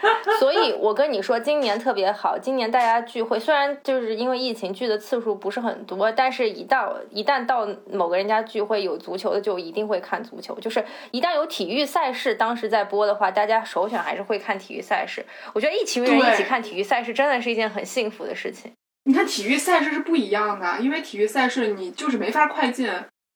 [0.40, 2.36] 所以，我跟你说，今年特别好。
[2.36, 10.58] 今年大家聚会，虽然就是因为疫情聚的次数不是很多，但是一到一旦到某个人家聚会有足球的，就一定会看足球。
[10.58, 15.24] 就是一旦有体育赛事当时在播的话，大家首选还是会看体育赛事。
[15.52, 18.72] 我觉得一群人一起看体育赛事，真的是一件很幸福的事情
[19.04, 22.88] 你看体育赛事是不一样的，因为体育赛事你就是没法快进，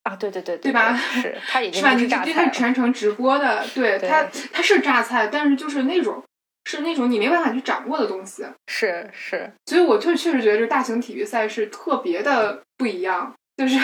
[0.07, 0.15] 啊！
[0.15, 1.93] 对对对对吧是，它已经是吧？
[1.93, 2.51] 你这这是榨菜了。
[2.51, 6.23] 全程直播的，对对它它是榨菜，但是就是那种
[6.65, 13.33] 是那种你没办法去掌握的东西，是是，所以我就确实觉得这大型体育赛事特别的不一样。
[13.57, 13.79] 就是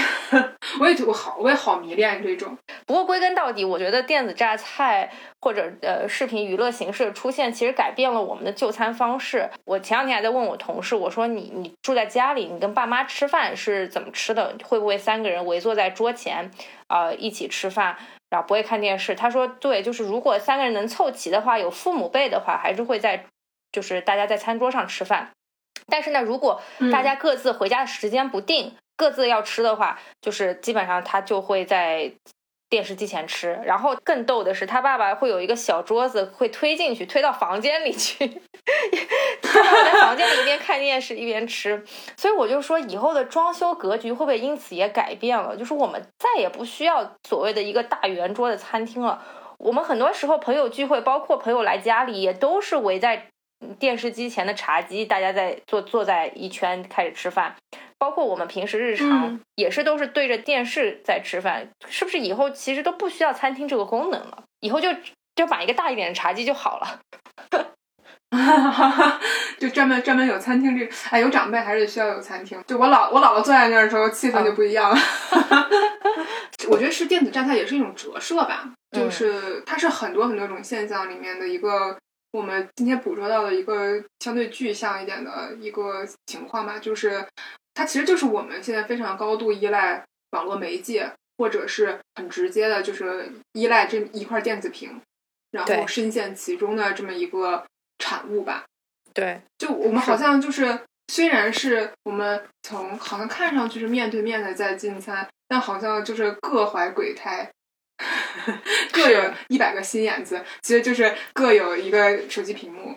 [0.79, 2.55] 我也我好我也好迷恋这种，
[2.85, 5.11] 不过归根到底，我觉得电子榨菜
[5.41, 9.49] 或者呃视频娱乐形式的出现，其实改变了我们的就餐方式。
[9.65, 14.55] 我前两天还在问我同事，我说你你住在家里，你跟爸妈吃饭是怎么吃的？
[14.63, 16.51] 会不会三个人围坐在桌前，
[16.87, 17.97] 呃一起吃饭，
[18.29, 19.15] 然后不会看电视？
[19.15, 23.25] 他说对，就是如果三个人能凑齐的话，有父母辈的话，还是会在
[23.71, 25.31] 就是大家在餐桌上吃饭。
[25.87, 26.61] 但是呢，如果
[26.91, 32.11] 大家各自回家的时间不定，各自要吃的话，就是基本上他就会在。
[32.69, 38.25] 电视机前吃，然后更逗的是，他爸爸会有一个小桌子，会推进去，推到房间里去，
[39.43, 41.85] 他在房间里一边看电视一边吃。
[42.17, 45.55] 所以我就说，以后的装修格局会不会因此也改变了？
[45.55, 49.23] 就是我们再也不需要所谓的一个大圆桌的餐厅了。
[49.59, 53.27] 我们很多时候朋友聚会，包括朋友来家里，也都是围在
[53.77, 57.55] 电视机前的茶几，大家在坐坐在一圈开始吃饭。
[58.03, 64.43] 包括我们平时日常也是都是对着电视在吃饭，是不是以后其实都不需要餐厅这个功能了？
[64.59, 64.89] 以后就
[65.33, 66.99] 就买一个大一点的茶几就好了，
[69.57, 72.61] 就专门专门有餐厅这哎，有长辈还是需要有餐厅。
[72.67, 74.97] 就我老我姥姥坐在那儿的时候，气氛就不一样了。
[76.67, 81.97] 我觉得是电子榨菜也是一种折射吧，就是它是很多很多种现象里面的一个，
[82.33, 87.25] 我们今天捕捉到的一个相对具象一点的一个情况吧，就是。
[87.75, 95.01] 它其实就是我们现在非常高度依赖网络媒介，或者是很直接的，就是依赖这一块电子屏，
[95.51, 97.65] 然后深陷其中的这么一个
[97.97, 98.63] 产物吧。
[99.11, 107.51] 对，就我们好像就是，虽然是我们从好像看上去是面对面的在进餐，但好像就是各怀鬼胎，
[108.93, 112.95] 各有一百个心眼子，其实就是各有一个手机屏幕。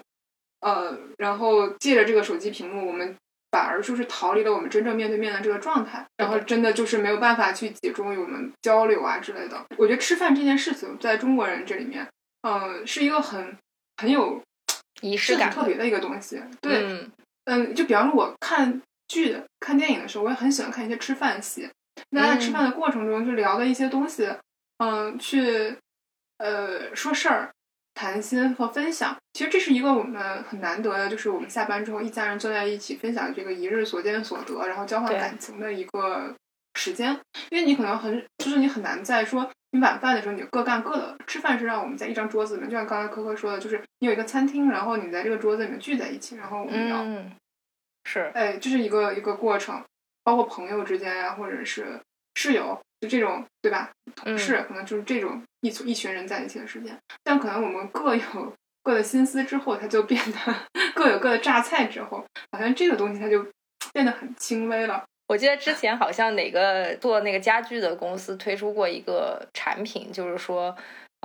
[0.60, 3.16] 呃，然后借着这个手机屏幕，我们。
[3.56, 9.64] 反而就是逃离了我们真正面对面的这个状态，然后真的就是没有办法去集中于我们交流啊之类的。
[9.78, 12.06] 我觉得吃饭这件事情在中国人这里面，
[12.42, 13.56] 嗯，是一个很
[13.96, 14.42] 很有
[15.00, 16.38] 仪式感、特别的一个东西。
[16.60, 17.08] 对，
[17.46, 21.70] 嗯，就比方说我看剧、看电影的时候，我也很喜欢看一些吃饭戏。
[22.10, 24.28] 那在吃饭的过程中，就聊的一些东西，
[24.84, 25.74] 嗯，去
[26.36, 27.50] 呃说事儿。
[27.96, 36.34] 谈心和分享，其实这是一个我们很难得的，就是我们下班之后一家人坐在一起分享这个一日所见所得，然后交换感情的一个
[36.74, 37.18] 时间。
[37.48, 47.02] 因为你可能很，就是你很难在说你晚饭的时候你就各干各的，吃饭是让我们在一张桌子里面，就像刚才科科说的，就是你有一个餐厅，然后你在这个桌子里面聚在一起，然后我们聊，
[48.04, 49.82] 是，哎，这是一个一个过程，
[50.22, 51.98] 包括朋友之间呀，或者是
[52.34, 52.78] 室友。
[53.06, 53.90] 就这种对吧？
[54.16, 58.52] 同事可能就是这种一组一群人在一起的时间，但可能我们各有
[58.82, 60.38] 各的心思之后，它就变得
[60.94, 63.46] 各有各的榨菜之后，好像这个东西它就
[63.92, 65.04] 变得很轻微了。
[65.28, 70.76] 我记得之前好像哪个做那个家具的公司推出过一个产品，就是说。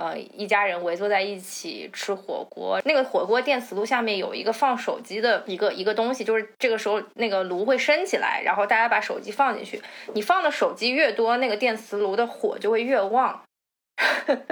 [0.02, 9.80] 呃，一家人围坐在一起吃火锅，那个火锅电磁炉下面有一个放手机的一个一个东西，就是这个时候那个炉会升起来，然后大家把手机放进去，
[10.14, 13.42] 你放的手机越多，那个电磁炉的火就会越旺，
[14.26, 14.42] 就是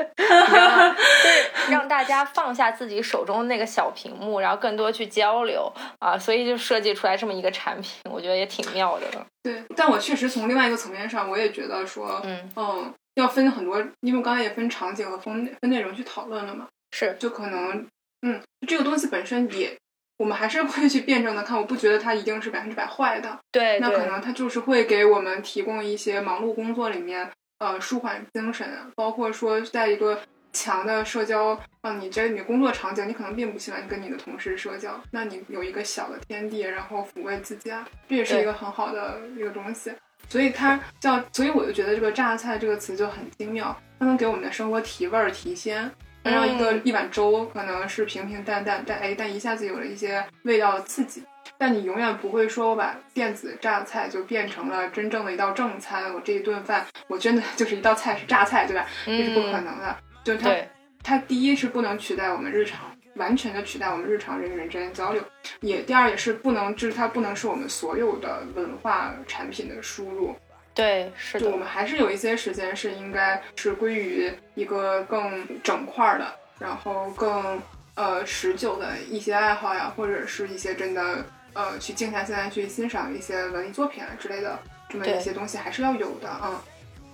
[1.68, 5.72] 让大家放下自己手中的那个小屏幕，然后更多去交流。
[5.98, 9.06] 啊，所以就设计出来这么一个产品，我觉得也挺妙的。
[9.42, 12.52] 对，但我确实从另外一个层面上，我也觉得说，嗯。
[12.54, 12.94] 嗯。
[13.14, 16.68] 要分很多，因为我刚才也分场景和分分内容去讨论了嘛。
[16.92, 17.86] 是，就可能，
[18.22, 19.76] 嗯，这个东西本身也，
[20.18, 21.56] 我们还是会去辩证的看。
[21.56, 23.38] 我不觉得它一定是百分之百坏的。
[23.52, 28.68] 对，那可能它就是会给我们提供一些忙碌工作里面，呃，舒缓精神。
[28.96, 30.20] 包括说，在一个
[30.52, 39.92] 强的社交，啊，你这你工作场景，你可能并不喜欢跟你的同事社交，那你有一个小的天地，然后抚慰自家，这也是一个很好的一个东西。
[40.30, 45.90] 所以它叫，所以我就觉得这个榨菜这个词就很精妙，它能给我们的生活提味儿提鲜。
[46.22, 51.24] 让一个一碗粥可能是平平淡淡，但哎，但一下子有了一些味道的刺激。
[51.56, 56.12] 但你永远不会说我把电子榨菜就变成了真正的一道正餐。
[56.12, 58.86] 我这一顿饭，我真的 就是一道菜是榨菜，对吧？
[59.06, 59.96] 这是不可能的。
[60.22, 60.50] 就它，
[61.02, 62.80] 它第一是不能取代我们日常。
[63.20, 65.22] 完全的取代我们日常人与人之间交流，
[65.60, 70.34] 也第二也是不能，就是它不能是我们所有的文化产品的输入。
[70.74, 71.44] 对，是的。
[71.44, 77.60] 就我们还是有一些时间是应该是归于一个更整块的，然后更
[77.94, 84.58] 呃持久的一些爱好呀，或者是一些真的呃去静下心来去欣赏一些文艺作品啊之类的
[84.88, 86.62] 这么一些东西还是要有的啊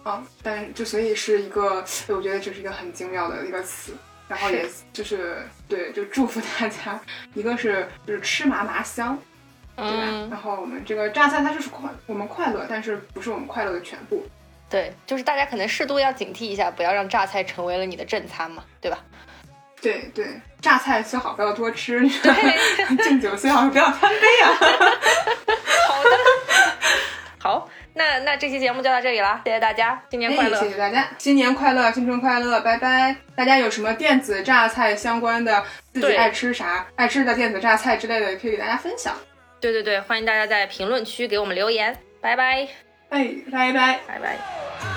[0.04, 0.22] 啊！
[0.40, 3.92] 但就所以是一个，我觉得这是一个很精妙的一个词。
[4.28, 7.00] 然后也 就是对，就祝福大家，
[7.34, 9.18] 一个是就是吃麻麻香，
[9.76, 10.28] 对吧？
[10.30, 14.26] 然后我们这个榨菜它就是快，我们快乐，但是不是我们快乐的全部。
[14.68, 18.98] 对，就是大家可能适度要警惕一下，不要让榨菜成为了你的正餐嘛，对吧？
[19.80, 22.00] 对对，榨菜最好不要多吃，
[23.04, 24.50] 敬酒最好不要贪杯啊。
[27.96, 30.60] 那那这期节目就到这里了，谢谢大家，新年快乐！
[30.60, 33.16] 谢谢大家，新年快乐，新春快乐，拜拜！
[33.34, 39.16] 大家有什么电子榨菜相关的，自己爱吃啥，爱吃的电子榨菜之类的，也可以给大家分享。
[39.60, 42.68] 对对对，欢迎大家在评论区给我们留言，拜拜！
[43.08, 44.95] 哎，拜拜，拜拜。